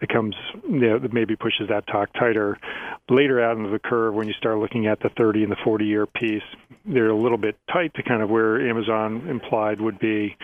that 0.00 0.10
comes, 0.10 0.34
you 0.68 0.80
know, 0.80 0.98
that 0.98 1.14
maybe 1.14 1.34
pushes 1.34 1.68
that 1.70 1.86
talk 1.86 2.12
tighter. 2.12 2.58
Later 3.08 3.42
out 3.42 3.56
into 3.56 3.70
the 3.70 3.78
curve, 3.78 4.14
when 4.14 4.28
you 4.28 4.34
start 4.34 4.58
looking 4.58 4.86
at 4.86 5.00
the 5.00 5.08
30 5.16 5.44
and 5.44 5.52
the 5.52 5.56
40 5.64 5.86
year 5.86 6.06
piece, 6.06 6.42
they're 6.84 7.08
a 7.08 7.16
little 7.16 7.38
bit 7.38 7.56
tight 7.72 7.94
to 7.94 8.02
kind 8.02 8.20
of 8.20 8.28
where 8.28 8.68
Amazon 8.68 9.28
implied 9.28 9.80
would 9.80 9.98
be. 9.98 10.36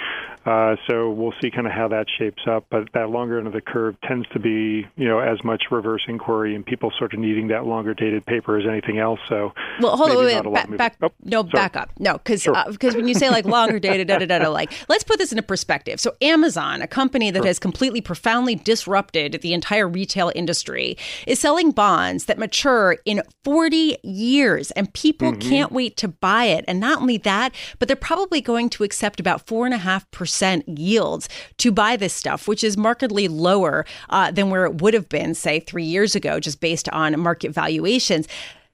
Uh, 0.46 0.76
so 0.88 1.10
we'll 1.10 1.34
see 1.42 1.50
kind 1.50 1.66
of 1.66 1.72
how 1.72 1.88
that 1.88 2.06
shapes 2.18 2.37
up. 2.46 2.66
But 2.70 2.88
that 2.94 3.10
longer 3.10 3.38
end 3.38 3.46
of 3.46 3.52
the 3.52 3.60
curve 3.60 3.96
tends 4.06 4.26
to 4.28 4.38
be, 4.38 4.86
you 4.96 5.08
know, 5.08 5.18
as 5.18 5.42
much 5.44 5.64
reverse 5.70 6.02
inquiry 6.08 6.54
and 6.54 6.64
people 6.64 6.92
sort 6.98 7.12
of 7.12 7.20
needing 7.20 7.48
that 7.48 7.66
longer 7.66 7.94
dated 7.94 8.24
paper 8.26 8.58
as 8.58 8.64
anything 8.66 8.98
else. 8.98 9.20
So 9.28 9.52
well, 9.80 9.96
hold 9.96 10.10
on, 10.10 10.18
wait, 10.24 10.44
wait, 10.44 10.54
back, 10.54 10.76
back 10.76 10.96
oh, 11.02 11.10
no, 11.24 11.42
sorry. 11.42 11.50
back 11.52 11.76
up, 11.76 11.90
no, 11.98 12.14
because 12.14 12.38
because 12.38 12.42
sure. 12.42 12.56
uh, 12.56 12.94
when 12.94 13.08
you 13.08 13.14
say 13.14 13.30
like 13.30 13.44
longer 13.58 13.78
dated, 13.78 14.08
da, 14.08 14.18
da, 14.18 14.26
da, 14.26 14.48
like 14.48 14.72
let's 14.88 15.04
put 15.04 15.18
this 15.18 15.32
into 15.32 15.42
perspective. 15.42 16.00
So 16.00 16.14
Amazon, 16.20 16.82
a 16.82 16.86
company 16.86 17.30
that 17.30 17.40
sure. 17.40 17.46
has 17.46 17.58
completely 17.58 18.00
profoundly 18.00 18.54
disrupted 18.54 19.40
the 19.42 19.52
entire 19.52 19.88
retail 19.88 20.32
industry, 20.34 20.96
is 21.26 21.38
selling 21.38 21.70
bonds 21.70 22.26
that 22.26 22.38
mature 22.38 22.96
in 23.04 23.22
40 23.44 23.98
years, 24.02 24.70
and 24.72 24.92
people 24.94 25.32
mm-hmm. 25.32 25.48
can't 25.48 25.72
wait 25.72 25.96
to 25.98 26.08
buy 26.08 26.44
it. 26.44 26.64
And 26.68 26.80
not 26.80 27.00
only 27.00 27.18
that, 27.18 27.54
but 27.78 27.88
they're 27.88 27.96
probably 27.96 28.40
going 28.40 28.70
to 28.70 28.84
accept 28.84 29.20
about 29.20 29.46
four 29.46 29.64
and 29.64 29.74
a 29.74 29.78
half 29.78 30.10
percent 30.10 30.68
yields 30.68 31.28
to 31.58 31.72
buy 31.72 31.96
this 31.96 32.14
stuff, 32.14 32.27
which 32.36 32.62
is 32.62 32.76
markedly 32.76 33.28
lower 33.28 33.86
uh, 34.10 34.30
than 34.30 34.50
where 34.50 34.64
it 34.64 34.80
would 34.82 34.94
have 34.94 35.08
been, 35.08 35.34
say, 35.34 35.60
three 35.60 35.84
years 35.84 36.14
ago, 36.14 36.40
just 36.40 36.60
based 36.60 36.88
on 36.90 37.18
market 37.18 37.52
valuations. 37.52 38.28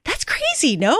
That's 0.05 0.25
crazy, 0.25 0.77
no? 0.77 0.99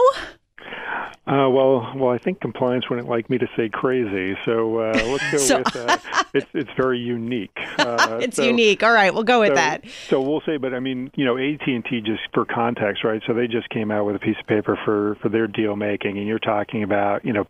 Uh, 1.27 1.49
well, 1.49 1.91
well, 1.95 2.09
I 2.11 2.19
think 2.19 2.39
compliance 2.39 2.87
wouldn't 2.87 3.09
like 3.09 3.31
me 3.31 3.39
to 3.39 3.47
say 3.57 3.67
crazy, 3.67 4.37
so 4.45 4.77
uh, 4.77 4.93
let's 4.93 5.31
go 5.31 5.37
so, 5.39 5.57
with 5.57 5.75
uh, 5.75 5.97
it's 6.35 6.45
it's 6.53 6.69
very 6.77 6.99
unique. 6.99 7.57
Uh, 7.85 8.19
it's 8.21 8.37
so, 8.37 8.43
unique. 8.43 8.81
All 8.83 8.91
right, 8.91 9.13
we'll 9.13 9.23
go 9.23 9.41
with 9.41 9.49
so, 9.49 9.55
that. 9.55 9.83
So 10.09 10.21
we'll 10.21 10.41
say, 10.41 10.57
but 10.57 10.73
I 10.73 10.79
mean, 10.79 11.11
you 11.15 11.23
know, 11.23 11.37
AT 11.37 11.67
and 11.67 11.85
T 11.85 12.01
just 12.01 12.21
for 12.33 12.45
context, 12.45 13.03
right? 13.03 13.21
So 13.27 13.33
they 13.33 13.47
just 13.47 13.69
came 13.69 13.91
out 13.91 14.05
with 14.05 14.15
a 14.15 14.19
piece 14.19 14.37
of 14.39 14.47
paper 14.47 14.79
for 14.85 15.15
for 15.21 15.29
their 15.29 15.45
deal 15.45 15.75
making, 15.75 16.17
and 16.17 16.25
you're 16.25 16.39
talking 16.39 16.83
about 16.83 17.23
you 17.25 17.33
know 17.33 17.45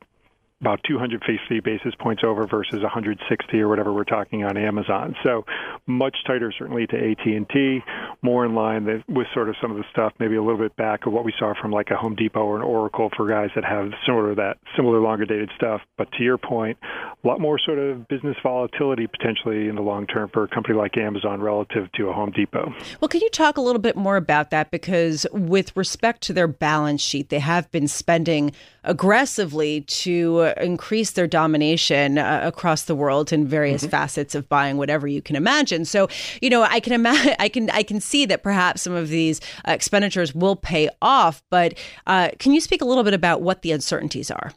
about 0.65 0.82
250 0.88 1.60
basis 1.60 1.93
points 1.99 2.23
over 2.25 2.47
versus 2.47 2.82
160 2.82 3.62
or 3.62 3.67
whatever 3.69 3.93
we're 3.93 4.04
talking 4.04 4.43
on 4.43 4.58
Amazon. 4.58 5.15
So 5.23 5.45
much 5.86 6.17
tighter, 6.25 6.51
certainly 6.58 6.88
to 6.88 6.95
AT&T, 7.12 7.84
more 8.23 8.45
in 8.45 8.56
line 8.56 9.04
with 9.08 9.28
sort 9.32 9.47
of 9.47 9.56
some 9.62 9.69
of 9.69 9.78
the 9.78 9.84
stuff, 9.91 10.13
maybe 10.19 10.36
a 10.36 10.41
little 10.41 10.58
bit 10.60 10.75
back 10.75 11.06
of 11.06 11.13
what 11.13 11.23
we 11.23 11.32
saw 11.38 11.54
from 11.62 11.71
like 11.71 11.91
a 11.91 11.95
Home 11.95 12.15
Depot 12.15 12.41
or 12.41 12.56
an 12.56 12.63
Oracle 12.63 13.12
for 13.15 13.30
guys 13.30 13.51
that 13.54 13.63
have 13.63 13.91
similar 14.08 14.34
that 14.34 14.58
similar 14.75 14.99
longer 14.99 15.25
dated 15.25 15.51
stuff. 15.56 15.82
But 15.99 16.12
to 16.13 16.23
your 16.23 16.39
point, 16.39 16.80
a 17.23 17.28
lot 17.28 17.39
more 17.39 17.60
sort 17.60 17.78
of 17.78 18.08
business 18.08 18.36
volatility 18.41 19.06
potentially 19.06 19.67
in 19.67 19.75
the 19.75 19.82
long 19.82 20.08
term 20.08 20.30
for 20.34 20.45
a 20.45 20.47
company 20.47 20.75
like 20.75 20.97
Amazon 20.97 21.41
relative 21.41 21.91
to 21.91 22.10
a 22.10 22.13
Home 22.13 22.32
Depot. 22.32 22.73
Well, 23.01 23.10
can 23.10 23.21
you 23.21 23.30
talk 23.30 23.58
a 23.58 23.62
little 23.62 23.82
bit 23.82 23.95
more 23.95 24.17
about 24.17 24.49
that? 24.49 24.71
Because 24.71 25.28
with 25.32 25.78
respect 25.78 26.21
to 26.23 26.34
their 26.34 26.47
balance 26.47 27.01
sheet, 27.01 27.30
they 27.30 27.39
have 27.39 27.69
been 27.69 27.88
spending 27.88 28.51
aggressively 28.84 29.82
to 29.82 30.54
increase 30.58 31.12
their 31.12 31.28
domination 31.28 32.18
uh, 32.18 32.41
across 32.44 32.84
the 32.84 32.96
world 32.96 33.32
in 33.32 33.48
various 33.48 33.84
mm-hmm. 33.84 33.91
facets 33.91 34.36
of 34.36 34.48
buying 34.50 34.78
whatever 34.78 35.08
you 35.08 35.22
can 35.22 35.36
imagine. 35.36 35.86
So, 35.86 36.08
you 36.41 36.50
know, 36.50 36.63
I 36.63 36.80
can 36.80 36.94
imagine, 36.94 37.36
I 37.39 37.50
can, 37.50 37.70
I 37.72 37.84
can 37.84 38.00
see 38.00 38.26
that 38.26 38.44
perhaps 38.44 38.82
some 38.82 38.94
of 38.94 39.10
these 39.10 39.41
uh, 39.68 39.72
expenditures 39.72 40.34
will 40.34 40.56
pay 40.56 40.89
off. 41.02 41.44
But 41.50 41.76
uh, 42.08 42.30
can 42.39 42.54
you 42.54 42.62
speak 42.62 42.82
a 42.82 42.86
little 42.86 43.04
bit 43.04 43.13
about 43.13 43.41
what 43.41 43.62
the 43.62 43.72
uncertainties 43.72 44.32
are? 44.32 44.52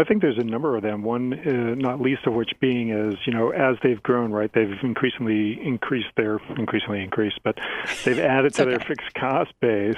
I 0.00 0.04
think 0.04 0.22
there's 0.22 0.38
a 0.38 0.44
number 0.44 0.76
of 0.76 0.82
them. 0.82 1.02
One, 1.02 1.34
uh, 1.34 1.74
not 1.74 2.00
least 2.00 2.26
of 2.26 2.32
which 2.32 2.52
being 2.58 2.90
is, 2.90 3.14
you 3.26 3.34
know, 3.34 3.50
as 3.50 3.76
they've 3.82 4.02
grown, 4.02 4.32
right, 4.32 4.50
they've 4.52 4.72
increasingly 4.82 5.60
increased 5.62 6.08
their, 6.16 6.40
increasingly 6.56 7.02
increased, 7.02 7.38
but 7.44 7.58
they've 8.04 8.18
added 8.36 8.54
to 8.54 8.62
okay. 8.62 8.70
their 8.70 8.80
fixed 8.80 9.12
cost 9.14 9.52
base. 9.60 9.94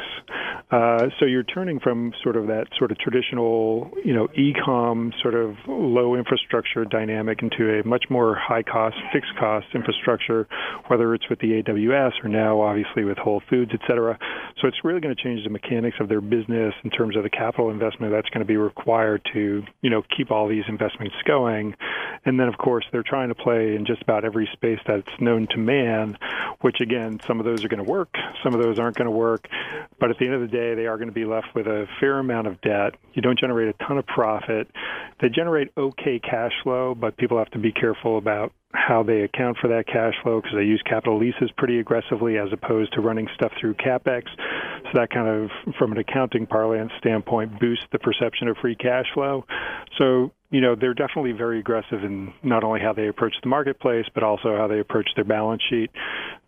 Uh, 0.72 1.08
so 1.20 1.26
you're 1.26 1.44
turning 1.44 1.78
from 1.78 2.12
sort 2.22 2.36
of 2.36 2.48
that 2.48 2.66
sort 2.78 2.90
of 2.90 2.98
traditional, 2.98 3.92
you 4.04 4.12
know, 4.12 4.26
e-com 4.34 5.12
sort 5.22 5.34
of 5.34 5.54
low 5.68 6.16
infrastructure 6.16 6.84
dynamic 6.84 7.42
into 7.42 7.78
a 7.78 7.86
much 7.86 8.06
more 8.10 8.34
high 8.34 8.62
cost, 8.62 8.96
fixed 9.12 9.36
cost 9.38 9.66
infrastructure, 9.74 10.48
whether 10.88 11.14
it's 11.14 11.28
with 11.28 11.38
the 11.38 11.62
AWS 11.62 12.12
or 12.24 12.28
now 12.28 12.60
obviously 12.60 13.04
with 13.04 13.18
Whole 13.18 13.42
Foods, 13.48 13.70
et 13.74 13.80
cetera. 13.86 14.18
So 14.60 14.66
it's 14.66 14.78
really 14.82 15.00
going 15.00 15.14
to 15.14 15.22
change 15.22 15.44
the 15.44 15.50
mechanics 15.50 15.98
of 16.00 16.08
their 16.08 16.20
business 16.20 16.74
in 16.82 16.90
terms 16.90 17.16
of 17.16 17.22
the 17.22 17.30
capital 17.30 17.70
investment 17.70 18.12
that's 18.12 18.28
going 18.30 18.40
to 18.40 18.46
be 18.46 18.56
required 18.56 19.22
to, 19.34 19.62
you 19.82 19.90
know, 19.92 20.02
keep 20.16 20.30
all 20.30 20.48
these 20.48 20.64
investments 20.68 21.14
going. 21.24 21.74
And 22.24 22.38
then, 22.38 22.48
of 22.48 22.58
course, 22.58 22.84
they're 22.92 23.02
trying 23.02 23.28
to 23.28 23.34
play 23.34 23.74
in 23.74 23.84
just 23.86 24.02
about 24.02 24.24
every 24.24 24.48
space 24.52 24.78
that's 24.86 25.08
known 25.20 25.46
to 25.48 25.58
man, 25.58 26.18
which 26.60 26.80
again, 26.80 27.20
some 27.26 27.38
of 27.38 27.44
those 27.44 27.64
are 27.64 27.68
going 27.68 27.84
to 27.84 27.90
work, 27.90 28.14
some 28.42 28.54
of 28.54 28.62
those 28.62 28.78
aren't 28.78 28.96
going 28.96 29.06
to 29.06 29.16
work. 29.16 29.48
But 29.98 30.10
at 30.10 30.18
the 30.18 30.26
end 30.26 30.34
of 30.34 30.40
the 30.40 30.48
day, 30.48 30.74
they 30.74 30.86
are 30.86 30.96
going 30.96 31.08
to 31.08 31.14
be 31.14 31.24
left 31.24 31.48
with 31.54 31.66
a 31.66 31.86
fair 32.00 32.18
amount 32.18 32.46
of 32.46 32.60
debt. 32.60 32.94
You 33.14 33.22
don't 33.22 33.38
generate 33.38 33.68
a 33.68 33.84
ton 33.84 33.98
of 33.98 34.06
profit. 34.06 34.68
They 35.20 35.28
generate 35.28 35.72
okay 35.76 36.18
cash 36.18 36.52
flow, 36.62 36.94
but 36.94 37.16
people 37.16 37.38
have 37.38 37.50
to 37.50 37.58
be 37.58 37.72
careful 37.72 38.18
about 38.18 38.52
how 38.72 39.02
they 39.02 39.22
account 39.22 39.58
for 39.58 39.68
that 39.68 39.86
cash 39.86 40.14
flow 40.22 40.40
because 40.40 40.56
they 40.56 40.64
use 40.64 40.82
capital 40.84 41.18
leases 41.18 41.50
pretty 41.56 41.78
aggressively 41.78 42.38
as 42.38 42.48
opposed 42.52 42.92
to 42.94 43.00
running 43.00 43.28
stuff 43.34 43.52
through 43.60 43.74
capex. 43.74 44.24
So 44.84 44.90
that 44.94 45.10
kind 45.10 45.28
of, 45.28 45.74
from 45.78 45.92
an 45.92 45.98
accounting 45.98 46.46
parlance 46.46 46.92
standpoint, 46.98 47.60
boosts 47.60 47.84
the 47.92 47.98
perception 47.98 48.48
of 48.48 48.56
free 48.58 48.76
cash 48.76 49.06
flow. 49.14 49.44
So 49.98 50.32
you 50.50 50.60
know 50.60 50.74
they're 50.74 50.94
definitely 50.94 51.32
very 51.32 51.58
aggressive 51.58 52.04
in 52.04 52.32
not 52.42 52.62
only 52.62 52.80
how 52.80 52.92
they 52.92 53.08
approach 53.08 53.34
the 53.42 53.48
marketplace 53.48 54.06
but 54.14 54.22
also 54.22 54.56
how 54.56 54.68
they 54.68 54.78
approach 54.78 55.08
their 55.16 55.24
balance 55.24 55.62
sheet. 55.68 55.90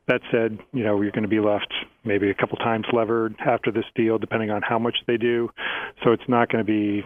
That 0.07 0.21
said, 0.31 0.59
you 0.73 0.85
know, 0.85 1.01
you're 1.01 1.13
going 1.13 1.23
to 1.23 1.29
be 1.29 1.41
left 1.41 1.73
maybe 2.05 2.29
a 2.29 2.35
couple 2.35 2.59
times 2.59 2.85
levered 2.93 3.37
after 3.41 3.73
this 3.73 3.87
deal, 3.95 4.19
depending 4.19 4.51
on 4.51 4.61
how 4.61 4.79
much 4.79 4.97
they 5.07 5.17
do. 5.17 5.49
So 6.03 6.13
it's 6.13 6.29
not 6.29 6.51
going 6.53 6.63
to 6.63 6.71
be, 6.71 7.03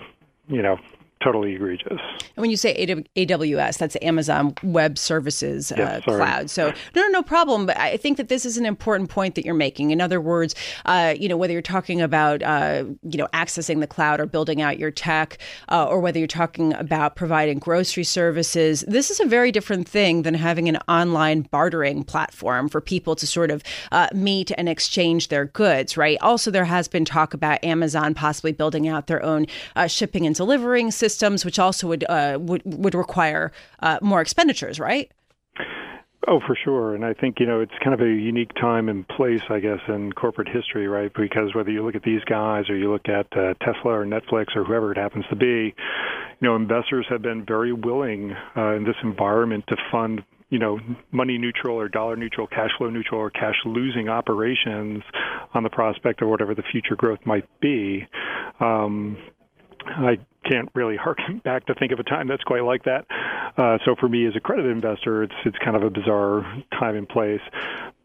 you 0.48 0.62
know, 0.62 0.78
totally 1.22 1.54
egregious. 1.54 1.88
And 1.90 2.36
when 2.36 2.50
you 2.50 2.56
say 2.56 2.86
AWS, 3.16 3.78
that's 3.78 3.96
Amazon 4.02 4.54
Web 4.62 4.98
Services 4.98 5.72
uh, 5.72 6.00
Cloud. 6.04 6.50
So 6.50 6.72
no, 6.94 7.02
no, 7.02 7.08
no 7.08 7.22
problem. 7.22 7.66
But 7.66 7.76
I 7.78 7.96
think 7.96 8.16
that 8.16 8.28
this 8.28 8.46
is 8.46 8.56
an 8.56 8.66
important 8.66 9.10
point 9.10 9.34
that 9.34 9.44
you're 9.44 9.54
making. 9.54 9.90
In 9.90 10.00
other 10.00 10.20
words, 10.20 10.54
uh, 10.86 11.14
you 11.18 11.28
know, 11.28 11.36
whether 11.36 11.52
you're 11.52 11.62
talking 11.62 12.00
about 12.00 12.42
uh, 12.42 12.84
you 13.02 13.18
know 13.18 13.28
accessing 13.32 13.80
the 13.80 13.86
cloud 13.86 14.20
or 14.20 14.26
building 14.26 14.62
out 14.62 14.78
your 14.78 14.90
tech, 14.90 15.38
uh, 15.70 15.86
or 15.86 16.00
whether 16.00 16.18
you're 16.18 16.28
talking 16.28 16.72
about 16.74 17.16
providing 17.16 17.58
grocery 17.58 18.04
services, 18.04 18.84
this 18.86 19.10
is 19.10 19.20
a 19.20 19.26
very 19.26 19.50
different 19.50 19.88
thing 19.88 20.22
than 20.22 20.34
having 20.34 20.68
an 20.68 20.78
online 20.88 21.42
bartering 21.42 22.04
platform 22.04 22.68
for 22.68 22.80
people 22.80 23.16
to 23.16 23.26
sort 23.26 23.50
of 23.50 23.62
uh, 23.92 24.08
meet 24.14 24.52
and 24.56 24.68
exchange 24.68 25.28
their 25.28 25.46
goods. 25.46 25.96
Right. 25.96 26.18
Also, 26.20 26.50
there 26.50 26.64
has 26.64 26.88
been 26.88 27.04
talk 27.04 27.34
about 27.34 27.62
Amazon 27.64 28.14
possibly 28.14 28.52
building 28.52 28.88
out 28.88 29.08
their 29.08 29.22
own 29.22 29.46
uh, 29.74 29.86
shipping 29.86 30.26
and 30.26 30.34
delivering 30.34 30.90
system 30.90 31.07
systems, 31.08 31.44
which 31.44 31.58
also 31.58 31.88
would 31.88 32.04
uh, 32.08 32.38
would 32.40 32.62
would 32.64 32.94
require 32.94 33.52
uh, 33.80 33.98
more 34.02 34.20
expenditures, 34.20 34.78
right? 34.78 35.10
Oh, 36.26 36.40
for 36.46 36.54
sure. 36.62 36.94
And 36.94 37.06
I 37.06 37.14
think, 37.14 37.40
you 37.40 37.46
know, 37.46 37.60
it's 37.60 37.72
kind 37.82 37.94
of 37.94 38.00
a 38.00 38.10
unique 38.10 38.52
time 38.60 38.90
and 38.90 39.08
place, 39.08 39.40
I 39.48 39.60
guess, 39.60 39.78
in 39.88 40.12
corporate 40.12 40.48
history, 40.48 40.86
right? 40.86 41.10
Because 41.14 41.54
whether 41.54 41.70
you 41.70 41.82
look 41.82 41.94
at 41.94 42.02
these 42.02 42.22
guys 42.24 42.68
or 42.68 42.76
you 42.76 42.92
look 42.92 43.08
at 43.08 43.26
uh, 43.34 43.54
Tesla 43.64 43.92
or 43.92 44.04
Netflix 44.04 44.54
or 44.54 44.64
whoever 44.64 44.92
it 44.92 44.98
happens 44.98 45.24
to 45.30 45.36
be, 45.36 45.74
you 46.40 46.48
know, 46.48 46.54
investors 46.54 47.06
have 47.08 47.22
been 47.22 47.46
very 47.46 47.72
willing 47.72 48.34
uh, 48.54 48.74
in 48.74 48.84
this 48.84 48.96
environment 49.02 49.64
to 49.68 49.76
fund 49.90 50.22
you 50.50 50.58
know, 50.58 50.78
money 51.12 51.36
neutral 51.36 51.76
or 51.76 51.88
dollar 51.88 52.16
neutral, 52.16 52.46
cash 52.46 52.70
flow 52.78 52.88
neutral, 52.88 53.20
or 53.20 53.30
cash 53.30 53.56
losing 53.66 54.08
operations 54.08 55.02
on 55.52 55.62
the 55.62 55.68
prospect 55.68 56.22
of 56.22 56.28
whatever 56.28 56.54
the 56.54 56.62
future 56.72 56.96
growth 56.96 57.18
might 57.26 57.46
be. 57.60 58.06
Um, 58.58 59.18
I 59.88 60.18
can't 60.48 60.68
really 60.74 60.96
harken 60.96 61.38
back 61.44 61.66
to 61.66 61.74
think 61.74 61.92
of 61.92 61.98
a 61.98 62.04
time 62.04 62.28
that's 62.28 62.44
quite 62.44 62.64
like 62.64 62.84
that. 62.84 63.06
Uh, 63.56 63.78
so 63.84 63.96
for 63.98 64.08
me 64.08 64.26
as 64.26 64.34
a 64.36 64.40
credit 64.40 64.66
investor, 64.66 65.22
it's 65.22 65.34
it's 65.44 65.58
kind 65.64 65.76
of 65.76 65.82
a 65.82 65.90
bizarre 65.90 66.42
time 66.78 66.96
and 66.96 67.08
place. 67.08 67.40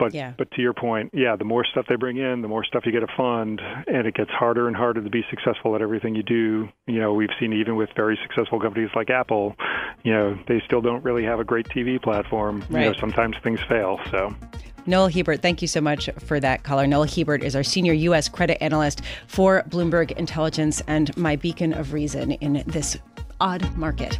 But 0.03 0.13
Yeah. 0.13 0.33
but 0.37 0.51
to 0.51 0.61
your 0.61 0.73
point, 0.73 1.11
yeah, 1.13 1.35
the 1.37 1.45
more 1.45 1.63
stuff 1.63 1.85
they 1.87 1.95
bring 1.95 2.17
in, 2.17 2.41
the 2.41 2.47
more 2.49 2.63
stuff 2.65 2.85
you 2.85 2.91
get 2.91 2.99
to 2.99 3.07
fund, 3.15 3.61
and 3.87 4.05
it 4.05 4.13
gets 4.15 4.31
harder 4.31 4.67
and 4.67 4.75
harder 4.75 5.01
to 5.01 5.09
be 5.09 5.23
successful 5.29 5.75
at 5.75 5.81
everything 5.81 6.13
you 6.13 6.23
do. 6.23 6.67
You 6.87 6.99
know, 6.99 7.13
we've 7.13 7.29
seen 7.39 7.53
even 7.53 7.75
with 7.77 7.89
very 7.95 8.19
successful 8.21 8.59
companies 8.59 8.89
like 8.95 9.09
Apple, 9.09 9.55
you 10.03 10.11
know, 10.13 10.37
they 10.47 10.61
still 10.65 10.81
don't 10.81 11.03
really 11.03 11.23
have 11.23 11.39
a 11.39 11.43
great 11.45 11.67
TV 11.69 12.01
platform. 12.01 12.63
You 12.69 12.77
know, 12.79 12.87
Right. 12.89 12.99
sometimes 12.99 13.37
things 13.43 13.61
fail. 13.69 13.99
So. 14.11 14.35
Noel 14.85 15.07
Hebert, 15.07 15.41
thank 15.41 15.61
you 15.61 15.67
so 15.69 15.79
much 15.79 16.09
for 16.19 16.41
that 16.41 16.63
caller. 16.63 16.85
Noel 16.85 17.05
Hebert 17.05 17.41
is 17.41 17.55
our 17.55 17.63
senior 17.63 17.93
U.S. 17.93 18.27
credit 18.27 18.61
analyst 18.61 19.01
for 19.27 19.63
Bloomberg 19.69 20.11
Intelligence 20.11 20.81
and 20.87 21.15
my 21.15 21.37
beacon 21.37 21.71
of 21.71 21.93
reason 21.93 22.33
in 22.33 22.63
this 22.67 22.97
odd 23.39 23.73
market. 23.77 24.19